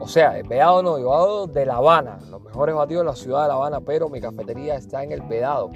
O 0.00 0.08
sea, 0.08 0.38
el 0.38 0.46
Vedado 0.46 0.82
no, 0.82 0.98
yo 0.98 1.14
hago 1.14 1.46
de 1.46 1.64
La 1.64 1.76
Habana, 1.76 2.18
los 2.30 2.42
mejores 2.42 2.74
batidos 2.74 3.02
de 3.02 3.10
la 3.10 3.16
ciudad 3.16 3.42
de 3.42 3.48
La 3.48 3.54
Habana, 3.54 3.80
pero 3.80 4.08
mi 4.08 4.20
cafetería 4.20 4.74
está 4.74 5.02
en 5.02 5.12
el 5.12 5.22
Vedado, 5.22 5.70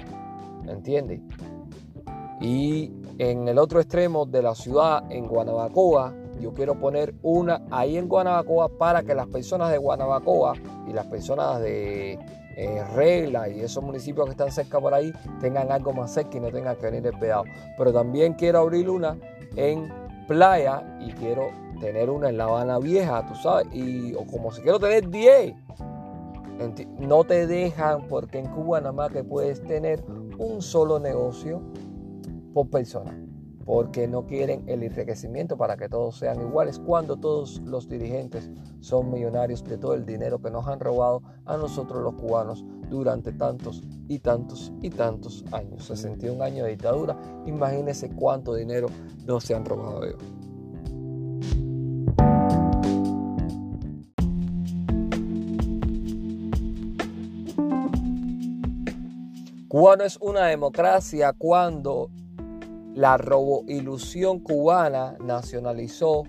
¿entiendes? 0.67 1.21
Y 2.39 2.91
en 3.17 3.47
el 3.47 3.57
otro 3.57 3.79
extremo 3.79 4.25
de 4.25 4.41
la 4.41 4.55
ciudad, 4.55 5.03
en 5.11 5.27
Guanabacoa, 5.27 6.13
yo 6.39 6.53
quiero 6.53 6.75
poner 6.79 7.13
una 7.21 7.61
ahí 7.69 7.97
en 7.97 8.07
Guanabacoa 8.07 8.69
para 8.77 9.03
que 9.03 9.13
las 9.13 9.27
personas 9.27 9.71
de 9.71 9.77
Guanabacoa 9.77 10.53
y 10.87 10.93
las 10.93 11.05
personas 11.05 11.61
de 11.61 12.13
eh, 12.57 12.83
Regla 12.95 13.47
y 13.47 13.61
esos 13.61 13.83
municipios 13.83 14.25
que 14.25 14.31
están 14.31 14.51
cerca 14.51 14.79
por 14.79 14.93
ahí 14.93 15.13
tengan 15.39 15.71
algo 15.71 15.93
más 15.93 16.13
cerca 16.13 16.37
y 16.37 16.39
no 16.39 16.49
tengan 16.49 16.75
que 16.75 16.87
venir 16.87 17.05
el 17.05 17.17
Vedado. 17.17 17.43
Pero 17.77 17.93
también 17.93 18.33
quiero 18.33 18.59
abrir 18.59 18.89
una 18.89 19.17
en 19.55 19.93
Playa 20.27 20.83
y 20.99 21.11
quiero 21.13 21.49
tener 21.81 22.09
una 22.09 22.29
en 22.29 22.37
La 22.37 22.45
Habana 22.45 22.79
Vieja, 22.79 23.25
tú 23.27 23.35
sabes, 23.35 23.67
y, 23.73 24.13
o 24.13 24.25
como 24.25 24.51
si 24.51 24.61
quiero 24.61 24.79
tener 24.79 25.09
10. 25.09 25.53
No 26.99 27.23
te 27.23 27.47
dejan 27.47 28.07
porque 28.07 28.37
en 28.37 28.45
Cuba 28.45 28.79
nada 28.79 28.91
más 28.91 29.11
que 29.11 29.23
puedes 29.23 29.63
tener 29.63 30.05
un 30.37 30.61
solo 30.61 30.99
negocio 30.99 31.59
por 32.53 32.69
persona, 32.69 33.19
porque 33.65 34.07
no 34.07 34.27
quieren 34.27 34.63
el 34.67 34.83
enriquecimiento 34.83 35.57
para 35.57 35.75
que 35.75 35.89
todos 35.89 36.17
sean 36.17 36.39
iguales 36.39 36.77
cuando 36.77 37.17
todos 37.17 37.59
los 37.65 37.89
dirigentes 37.89 38.51
son 38.79 39.11
millonarios 39.11 39.63
de 39.63 39.79
todo 39.79 39.95
el 39.95 40.05
dinero 40.05 40.39
que 40.39 40.51
nos 40.51 40.67
han 40.67 40.79
robado 40.79 41.23
a 41.45 41.57
nosotros 41.57 42.03
los 42.03 42.13
cubanos 42.13 42.63
durante 42.91 43.31
tantos 43.31 43.81
y 44.07 44.19
tantos 44.19 44.71
y 44.81 44.91
tantos 44.91 45.43
años. 45.51 45.85
61 45.85 46.43
años 46.43 46.65
de 46.65 46.71
dictadura, 46.71 47.17
imagínense 47.47 48.09
cuánto 48.11 48.53
dinero 48.53 48.87
no 49.25 49.39
se 49.39 49.55
han 49.55 49.65
robado 49.65 50.03
ellos. 50.03 50.21
Cuba 59.71 59.95
no 59.95 60.03
es 60.03 60.17
una 60.17 60.47
democracia 60.47 61.31
cuando 61.31 62.09
la 62.93 63.15
roboilusión 63.15 64.41
cubana 64.41 65.15
nacionalizó 65.23 66.23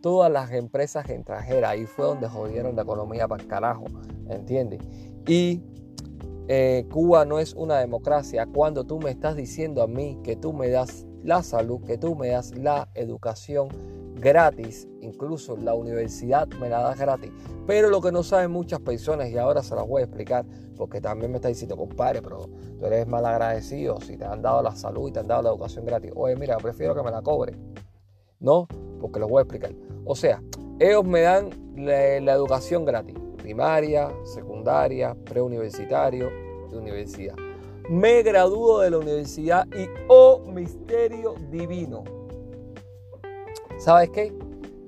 todas 0.00 0.32
las 0.32 0.50
empresas 0.50 1.08
extranjeras. 1.08 1.70
Ahí 1.70 1.86
fue 1.86 2.06
donde 2.06 2.26
jodieron 2.28 2.74
la 2.74 2.82
economía 2.82 3.28
para 3.28 3.40
el 3.40 3.48
carajo, 3.48 3.84
¿entiendes? 4.28 4.80
Y 5.28 5.62
eh, 6.48 6.88
Cuba 6.90 7.24
no 7.24 7.38
es 7.38 7.54
una 7.54 7.78
democracia 7.78 8.46
cuando 8.52 8.82
tú 8.82 8.98
me 8.98 9.10
estás 9.10 9.36
diciendo 9.36 9.80
a 9.82 9.86
mí 9.86 10.18
que 10.24 10.34
tú 10.34 10.52
me 10.52 10.68
das 10.68 11.06
la 11.22 11.44
salud, 11.44 11.80
que 11.84 11.98
tú 11.98 12.16
me 12.16 12.30
das 12.30 12.58
la 12.58 12.88
educación 12.94 13.68
gratis, 14.20 14.88
incluso 15.00 15.56
la 15.56 15.74
universidad 15.74 16.48
me 16.60 16.68
la 16.68 16.80
das 16.80 16.98
gratis. 16.98 17.30
Pero 17.66 17.90
lo 17.90 18.00
que 18.00 18.12
no 18.12 18.22
saben 18.22 18.50
muchas 18.50 18.80
personas, 18.80 19.30
y 19.30 19.38
ahora 19.38 19.62
se 19.62 19.74
las 19.74 19.86
voy 19.86 20.02
a 20.02 20.04
explicar, 20.04 20.44
porque 20.76 21.00
también 21.00 21.30
me 21.30 21.38
está 21.38 21.48
diciendo, 21.48 21.76
compadre, 21.76 22.22
pero 22.22 22.48
tú 22.78 22.86
eres 22.86 23.06
mal 23.06 23.24
agradecido 23.26 24.00
si 24.00 24.16
te 24.16 24.24
han 24.24 24.42
dado 24.42 24.62
la 24.62 24.74
salud 24.76 25.08
y 25.08 25.12
te 25.12 25.20
han 25.20 25.26
dado 25.26 25.42
la 25.42 25.50
educación 25.50 25.84
gratis. 25.84 26.12
Oye, 26.14 26.36
mira, 26.36 26.56
prefiero 26.58 26.94
que 26.94 27.02
me 27.02 27.10
la 27.10 27.22
cobre. 27.22 27.56
No, 28.40 28.68
porque 29.00 29.18
los 29.20 29.28
voy 29.28 29.40
a 29.40 29.42
explicar. 29.42 29.72
O 30.04 30.14
sea, 30.14 30.42
ellos 30.78 31.04
me 31.04 31.22
dan 31.22 31.50
la, 31.76 32.32
educación 32.32 32.84
gratis, 32.84 33.16
primaria, 33.36 34.10
secundaria, 34.24 35.16
preuniversitario 35.24 36.30
universidad. 36.76 37.34
Me 37.88 38.22
gradúo 38.22 38.80
de 38.80 38.90
la 38.90 38.98
universidad 38.98 39.66
y, 39.74 39.88
oh 40.08 40.44
misterio 40.46 41.34
divino, 41.50 42.04
¿sabes 43.78 44.10
qué? 44.10 44.32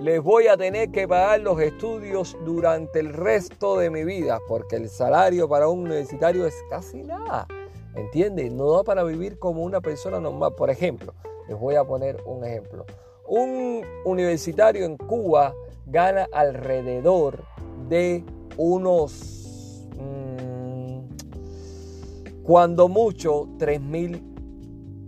Les 0.00 0.22
voy 0.22 0.46
a 0.46 0.56
tener 0.56 0.90
que 0.90 1.06
pagar 1.06 1.40
los 1.40 1.60
estudios 1.60 2.36
durante 2.44 3.00
el 3.00 3.12
resto 3.12 3.78
de 3.78 3.90
mi 3.90 4.04
vida, 4.04 4.40
porque 4.48 4.76
el 4.76 4.88
salario 4.88 5.48
para 5.48 5.68
un 5.68 5.80
universitario 5.80 6.46
es 6.46 6.54
casi 6.68 7.02
nada. 7.02 7.46
¿Entiendes? 7.94 8.52
No 8.52 8.72
da 8.72 8.82
para 8.82 9.04
vivir 9.04 9.38
como 9.38 9.62
una 9.62 9.80
persona 9.80 10.18
normal. 10.20 10.54
Por 10.56 10.70
ejemplo, 10.70 11.12
les 11.48 11.58
voy 11.58 11.74
a 11.74 11.84
poner 11.84 12.16
un 12.24 12.44
ejemplo. 12.44 12.86
Un 13.26 13.82
universitario 14.04 14.86
en 14.86 14.96
Cuba 14.96 15.54
gana 15.86 16.26
alrededor 16.32 17.44
de 17.88 18.24
unos, 18.56 19.86
mm, 19.96 21.00
cuando 22.42 22.88
mucho, 22.88 23.48
3 23.58 23.80
mil 23.80 24.22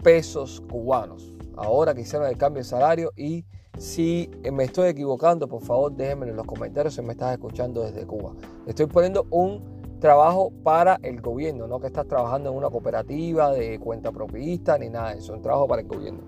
pesos 0.02 0.60
cubanos. 0.70 1.32
Ahora 1.56 1.94
que 1.94 2.02
hicieron 2.02 2.28
el 2.28 2.36
cambio 2.36 2.62
de 2.62 2.68
salario 2.68 3.12
y 3.16 3.44
si 3.78 4.30
me 4.52 4.64
estoy 4.64 4.90
equivocando, 4.90 5.48
por 5.48 5.62
favor 5.62 5.92
déjenme 5.92 6.28
en 6.28 6.36
los 6.36 6.46
comentarios 6.46 6.94
si 6.94 7.02
me 7.02 7.12
estás 7.12 7.32
escuchando 7.32 7.82
desde 7.82 8.06
Cuba. 8.06 8.32
Estoy 8.66 8.86
poniendo 8.86 9.26
un 9.30 9.98
trabajo 9.98 10.52
para 10.62 10.98
el 11.02 11.20
gobierno, 11.20 11.66
no 11.66 11.80
que 11.80 11.86
estás 11.86 12.06
trabajando 12.06 12.50
en 12.50 12.56
una 12.56 12.68
cooperativa 12.68 13.52
de 13.52 13.78
cuenta 13.78 14.10
propista 14.10 14.76
ni 14.76 14.88
nada 14.88 15.12
de 15.12 15.18
eso, 15.18 15.32
un 15.32 15.42
trabajo 15.42 15.68
para 15.68 15.82
el 15.82 15.88
gobierno. 15.88 16.20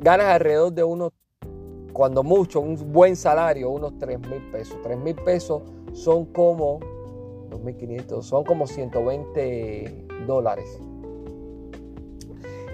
Ganas 0.00 0.26
alrededor 0.26 0.72
de 0.72 0.84
unos, 0.84 1.12
cuando 1.92 2.22
mucho, 2.22 2.60
un 2.60 2.92
buen 2.92 3.16
salario, 3.16 3.68
unos 3.70 3.98
3 3.98 4.20
mil 4.20 4.42
pesos. 4.50 4.78
3 4.82 4.98
mil 4.98 5.16
pesos 5.16 5.62
son 5.92 6.26
como 6.26 6.80
2.500, 7.50 8.22
son 8.22 8.44
como 8.44 8.66
120 8.66 10.06
dólares. 10.26 10.80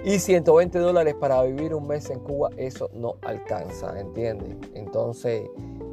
Y 0.07 0.19
120 0.19 0.79
dólares 0.79 1.15
para 1.19 1.43
vivir 1.43 1.73
un 1.73 1.85
mes 1.85 2.09
en 2.09 2.21
Cuba, 2.21 2.49
eso 2.55 2.89
no 2.93 3.15
alcanza, 3.23 3.99
¿entiendes? 3.99 4.55
Entonces, 4.73 5.43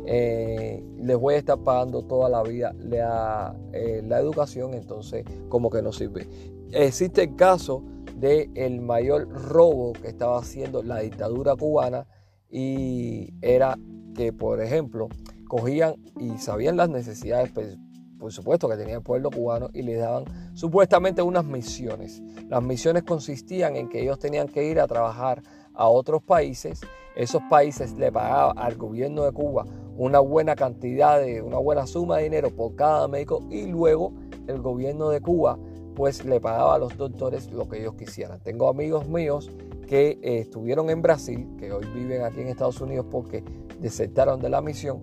eh, 0.06 0.84
les 0.98 1.16
voy 1.16 1.34
a 1.34 1.38
estar 1.38 1.58
pagando 1.58 2.04
toda 2.04 2.28
la 2.28 2.44
vida 2.44 2.72
la, 2.78 3.56
eh, 3.72 4.02
la, 4.06 4.20
educación, 4.20 4.74
entonces 4.74 5.24
como 5.48 5.68
que 5.68 5.82
no 5.82 5.90
sirve. 5.90 6.28
Existe 6.70 7.24
el 7.24 7.34
caso 7.34 7.82
del 8.14 8.52
el 8.54 8.80
mayor 8.80 9.28
robo 9.28 9.94
que 9.94 10.06
estaba 10.06 10.38
haciendo 10.38 10.84
la 10.84 11.00
dictadura 11.00 11.56
cubana 11.56 12.06
y 12.48 13.34
era 13.42 13.76
que, 14.14 14.32
por 14.32 14.60
ejemplo, 14.60 15.08
cogían 15.48 15.96
y 16.20 16.38
sabían 16.38 16.76
las 16.76 16.88
necesidades 16.88 17.50
pues, 17.52 17.76
por 18.18 18.32
supuesto 18.32 18.68
que 18.68 18.76
tenía 18.76 18.96
el 18.96 19.02
pueblo 19.02 19.30
cubano 19.30 19.70
y 19.72 19.82
les 19.82 19.98
daban 19.98 20.24
supuestamente 20.54 21.22
unas 21.22 21.44
misiones. 21.44 22.22
Las 22.48 22.62
misiones 22.62 23.02
consistían 23.02 23.76
en 23.76 23.88
que 23.88 24.02
ellos 24.02 24.18
tenían 24.18 24.48
que 24.48 24.64
ir 24.64 24.80
a 24.80 24.86
trabajar 24.86 25.42
a 25.74 25.88
otros 25.88 26.22
países, 26.22 26.80
esos 27.16 27.42
países 27.50 27.94
le 27.94 28.10
pagaban 28.10 28.58
al 28.58 28.76
gobierno 28.76 29.24
de 29.24 29.32
Cuba 29.32 29.64
una 29.96 30.18
buena 30.18 30.56
cantidad 30.56 31.20
de, 31.20 31.42
una 31.42 31.58
buena 31.58 31.86
suma 31.86 32.18
de 32.18 32.24
dinero 32.24 32.50
por 32.50 32.74
cada 32.74 33.06
médico 33.06 33.42
y 33.50 33.66
luego 33.66 34.12
el 34.46 34.60
gobierno 34.60 35.10
de 35.10 35.20
Cuba 35.20 35.58
pues 35.94 36.24
le 36.24 36.40
pagaba 36.40 36.74
a 36.74 36.78
los 36.78 36.96
doctores 36.96 37.52
lo 37.52 37.68
que 37.68 37.80
ellos 37.80 37.94
quisieran. 37.94 38.40
Tengo 38.40 38.68
amigos 38.68 39.06
míos 39.08 39.50
que 39.86 40.18
eh, 40.22 40.38
estuvieron 40.40 40.90
en 40.90 41.02
Brasil, 41.02 41.48
que 41.58 41.72
hoy 41.72 41.86
viven 41.94 42.22
aquí 42.22 42.40
en 42.40 42.48
Estados 42.48 42.80
Unidos 42.80 43.06
porque 43.10 43.44
desertaron 43.80 44.40
de 44.40 44.48
la 44.48 44.60
misión, 44.60 45.02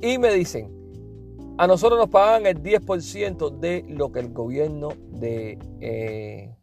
y 0.00 0.18
me 0.18 0.32
dicen, 0.34 0.70
a 1.56 1.66
nosotros 1.66 1.98
nos 1.98 2.08
pagan 2.08 2.46
el 2.46 2.62
10% 2.62 3.50
de 3.58 3.84
lo 3.88 4.10
que 4.10 4.20
el 4.20 4.32
gobierno 4.32 4.88
de, 5.12 5.58
eh, 5.80 6.54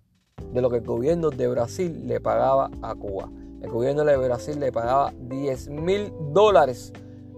de 0.52 0.62
lo 0.62 0.70
que 0.70 0.78
el 0.78 0.86
gobierno 0.86 1.30
de 1.30 1.48
Brasil 1.48 2.08
le 2.08 2.20
pagaba 2.20 2.70
a 2.82 2.94
Cuba. 2.96 3.30
El 3.62 3.70
gobierno 3.70 4.04
de 4.04 4.18
Brasil 4.18 4.60
le 4.60 4.72
pagaba 4.72 5.14
10 5.18 5.70
mil 5.70 6.12
dólares 6.34 6.92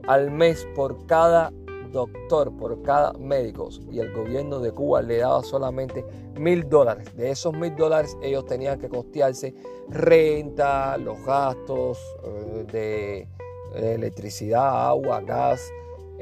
al 0.08 0.32
mes 0.32 0.68
por 0.76 1.06
cada 1.06 1.52
doctor, 1.92 2.52
por 2.58 2.82
cada 2.82 3.14
médico. 3.14 3.70
Y 3.92 4.00
el 4.00 4.12
gobierno 4.14 4.60
de 4.60 4.72
Cuba 4.72 5.02
le 5.04 5.18
daba 5.18 5.44
solamente 5.44 6.04
mil 6.40 6.68
dólares. 6.68 7.16
De 7.16 7.30
esos 7.30 7.54
mil 7.54 7.76
dólares 7.76 8.18
ellos 8.24 8.46
tenían 8.46 8.80
que 8.80 8.90
costearse 8.90 9.54
renta, 9.90 10.98
los 10.98 11.24
gastos 11.24 12.00
eh, 12.24 12.66
de 12.72 13.94
electricidad, 13.94 14.88
agua, 14.88 15.22
gas, 15.22 15.72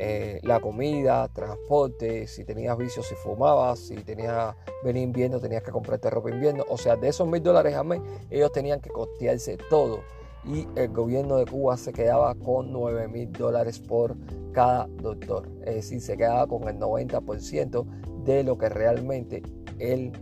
eh, 0.04 0.40
la 0.42 0.60
comida, 0.60 1.28
transporte, 1.28 2.26
si 2.26 2.44
tenías 2.44 2.76
vicios, 2.76 3.06
si 3.06 3.14
fumabas, 3.14 3.78
si 3.78 3.94
tenías 3.98 4.56
venir 4.84 5.04
invierno, 5.04 5.40
tenías 5.40 5.62
que 5.62 5.70
comprarte 5.70 6.10
ropa 6.10 6.32
invierno. 6.32 6.64
O 6.70 6.78
sea, 6.80 6.96
de 6.96 7.08
esos 7.08 7.28
mil 7.28 7.44
dólares 7.44 7.76
a 7.76 7.84
mes, 7.84 8.02
ellos 8.32 8.52
tenían 8.52 8.82
que 8.82 8.90
costearse 8.90 9.58
todo. 9.70 10.00
Y 10.44 10.68
el 10.76 10.90
gobierno 10.90 11.38
de 11.38 11.46
Cuba 11.46 11.78
se 11.78 11.94
quedaba 11.94 12.34
con 12.34 12.74
9 12.74 13.10
mil 13.10 13.32
dólares 13.32 13.80
por 13.80 14.16
cada 14.54 14.88
doctor. 14.88 15.48
Es 15.62 15.76
decir, 15.76 16.02
se 16.02 16.18
quedaba 16.18 16.48
con 16.48 16.68
el 16.68 16.80
90% 16.80 17.86
de 18.24 18.44
lo 18.44 18.58
que 18.58 18.70
realmente 18.70 19.44
el 19.78 20.14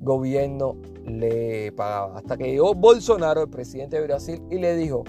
gobierno 0.00 0.76
le 1.06 1.72
pagaba. 1.72 2.18
Hasta 2.18 2.36
que 2.36 2.50
llegó 2.50 2.74
Bolsonaro, 2.74 3.40
el 3.40 3.48
presidente 3.48 3.96
de 3.96 4.06
Brasil, 4.06 4.42
y 4.50 4.58
le 4.58 4.76
dijo, 4.76 5.04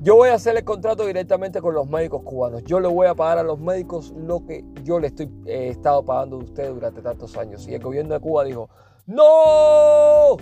yo 0.00 0.14
voy 0.14 0.28
a 0.28 0.34
hacer 0.34 0.56
el 0.56 0.64
contrato 0.64 1.04
directamente 1.04 1.60
con 1.60 1.74
los 1.74 1.88
médicos 1.88 2.22
cubanos. 2.22 2.62
Yo 2.64 2.78
le 2.78 2.88
voy 2.88 3.08
a 3.08 3.14
pagar 3.14 3.38
a 3.38 3.42
los 3.42 3.58
médicos 3.58 4.12
lo 4.16 4.46
que 4.46 4.64
yo 4.84 5.00
le 5.00 5.08
estoy 5.08 5.28
eh, 5.46 5.68
estado 5.70 6.04
pagando 6.04 6.36
a 6.36 6.40
ustedes 6.40 6.72
durante 6.72 7.02
tantos 7.02 7.36
años. 7.36 7.66
Y 7.66 7.74
el 7.74 7.82
gobierno 7.82 8.14
de 8.14 8.20
Cuba 8.20 8.44
dijo, 8.44 8.68
¡No! 9.06 10.36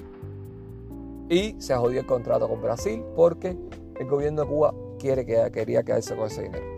Y 1.31 1.61
se 1.61 1.75
jodió 1.75 2.01
el 2.01 2.07
contrato 2.07 2.49
con 2.49 2.61
Brasil 2.61 3.03
porque 3.15 3.57
el 3.99 4.07
gobierno 4.07 4.43
de 4.43 4.49
Cuba 4.49 4.75
quiere 4.99 5.25
que, 5.25 5.51
quería 5.53 5.83
quedarse 5.83 6.15
con 6.15 6.27
ese 6.27 6.43
dinero. 6.43 6.76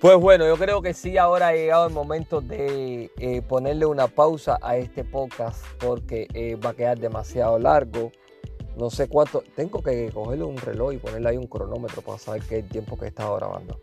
Pues 0.00 0.16
bueno, 0.16 0.46
yo 0.46 0.56
creo 0.56 0.80
que 0.80 0.94
sí, 0.94 1.18
ahora 1.18 1.48
ha 1.48 1.52
llegado 1.52 1.88
el 1.88 1.92
momento 1.92 2.40
de 2.40 3.10
eh, 3.18 3.42
ponerle 3.42 3.84
una 3.84 4.06
pausa 4.06 4.56
a 4.62 4.76
este 4.76 5.02
podcast 5.02 5.60
porque 5.80 6.28
eh, 6.34 6.54
va 6.54 6.70
a 6.70 6.74
quedar 6.74 7.00
demasiado 7.00 7.58
largo. 7.58 8.12
No 8.76 8.90
sé 8.90 9.08
cuánto, 9.08 9.42
tengo 9.56 9.82
que 9.82 10.12
cogerle 10.12 10.44
un 10.44 10.56
reloj 10.56 10.92
y 10.92 10.98
ponerle 10.98 11.30
ahí 11.30 11.36
un 11.36 11.48
cronómetro 11.48 12.00
para 12.02 12.16
saber 12.16 12.42
qué 12.48 12.62
tiempo 12.62 12.96
que 12.96 13.06
he 13.06 13.08
estado 13.08 13.34
grabando. 13.34 13.80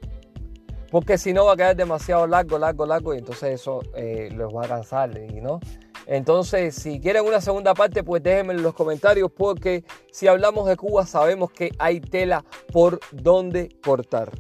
Porque 0.90 1.18
si 1.18 1.34
no 1.34 1.44
va 1.44 1.52
a 1.52 1.58
quedar 1.58 1.76
demasiado 1.76 2.26
largo, 2.28 2.58
largo, 2.58 2.86
largo 2.86 3.14
y 3.14 3.18
entonces 3.18 3.60
eso 3.60 3.82
eh, 3.94 4.30
los 4.34 4.56
va 4.56 4.64
a 4.64 4.70
cansar, 4.70 5.10
¿no? 5.42 5.60
Entonces, 6.08 6.76
si 6.76 7.02
quieren 7.02 7.26
una 7.26 7.42
segunda 7.42 7.74
parte, 7.74 8.04
pues 8.04 8.24
déjenme 8.24 8.54
en 8.54 8.64
los 8.64 8.74
comentarios 8.74 9.30
porque 9.36 9.84
si 10.14 10.28
hablamos 10.28 10.66
de 10.70 10.78
Cuba 10.78 11.06
sabemos 11.06 11.52
que 11.52 11.72
hay 11.78 12.00
tela 12.00 12.46
por 12.72 13.02
donde 13.12 13.76
cortar. 13.84 14.32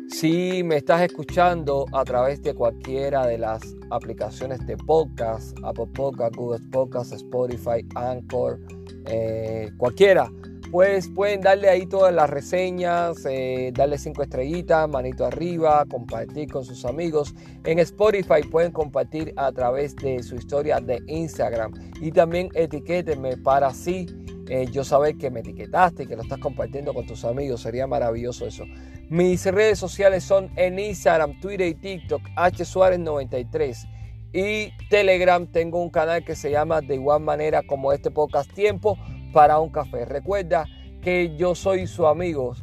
Si 0.09 0.63
me 0.63 0.77
estás 0.77 1.01
escuchando 1.01 1.85
a 1.93 2.03
través 2.03 2.41
de 2.41 2.55
cualquiera 2.55 3.27
de 3.27 3.37
las 3.37 3.61
aplicaciones 3.91 4.65
de 4.65 4.75
podcast, 4.75 5.55
Apple 5.63 5.85
Podcast, 5.93 6.35
Google 6.35 6.67
Podcast, 6.71 7.13
Spotify, 7.13 7.85
Anchor, 7.93 8.59
eh, 9.05 9.69
cualquiera, 9.77 10.31
pues 10.71 11.07
pueden 11.09 11.41
darle 11.41 11.69
ahí 11.69 11.85
todas 11.85 12.13
las 12.13 12.29
reseñas, 12.29 13.25
eh, 13.29 13.71
darle 13.73 13.97
cinco 13.97 14.23
estrellitas, 14.23 14.89
manito 14.89 15.25
arriba, 15.25 15.85
compartir 15.89 16.51
con 16.51 16.65
sus 16.65 16.85
amigos. 16.85 17.33
En 17.63 17.79
Spotify 17.79 18.41
pueden 18.49 18.71
compartir 18.71 19.33
a 19.37 19.51
través 19.51 19.95
de 19.95 20.21
su 20.23 20.35
historia 20.35 20.79
de 20.79 21.01
Instagram 21.07 21.73
y 22.01 22.11
también 22.11 22.49
etiquétenme 22.53 23.37
para 23.37 23.67
así 23.67 24.07
eh, 24.49 24.67
yo 24.71 24.83
saber 24.83 25.17
que 25.17 25.29
me 25.29 25.41
etiquetaste 25.41 26.03
y 26.03 26.07
que 26.07 26.15
lo 26.15 26.21
estás 26.21 26.39
compartiendo 26.39 26.93
con 26.93 27.05
tus 27.05 27.25
amigos. 27.25 27.61
Sería 27.61 27.87
maravilloso 27.87 28.45
eso. 28.45 28.63
Mis 29.09 29.45
redes 29.45 29.79
sociales 29.79 30.23
son 30.23 30.51
en 30.57 30.79
Instagram, 30.79 31.39
Twitter 31.39 31.67
y 31.67 31.75
TikTok, 31.75 32.21
H 32.35 32.65
Suárez 32.65 32.99
93 32.99 33.87
y 34.33 34.71
Telegram. 34.89 35.47
Tengo 35.47 35.81
un 35.81 35.89
canal 35.89 36.25
que 36.25 36.35
se 36.35 36.51
llama 36.51 36.81
de 36.81 36.95
igual 36.95 37.21
manera 37.21 37.61
como 37.63 37.93
este 37.93 38.11
podcast 38.11 38.51
Tiempo 38.53 38.97
para 39.31 39.59
un 39.59 39.69
café. 39.69 40.05
Recuerda 40.05 40.65
que 41.01 41.35
yo 41.35 41.55
soy 41.55 41.87
su 41.87 42.07
amigo 42.07 42.55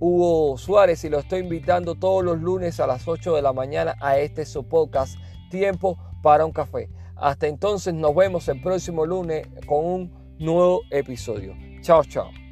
Hugo 0.00 0.56
Suárez 0.58 1.02
y 1.04 1.08
lo 1.08 1.18
estoy 1.18 1.40
invitando 1.40 1.94
todos 1.94 2.24
los 2.24 2.40
lunes 2.40 2.78
a 2.80 2.86
las 2.86 3.08
8 3.08 3.34
de 3.34 3.42
la 3.42 3.52
mañana 3.52 3.96
a 4.00 4.18
este 4.18 4.46
su 4.46 4.68
podcast 4.68 5.18
Tiempo 5.50 5.98
para 6.22 6.44
un 6.44 6.52
café. 6.52 6.88
Hasta 7.16 7.48
entonces 7.48 7.94
nos 7.94 8.14
vemos 8.14 8.48
el 8.48 8.60
próximo 8.60 9.06
lunes 9.06 9.48
con 9.66 9.84
un 9.84 10.36
nuevo 10.38 10.82
episodio. 10.90 11.54
Chao, 11.80 12.04
chao. 12.04 12.47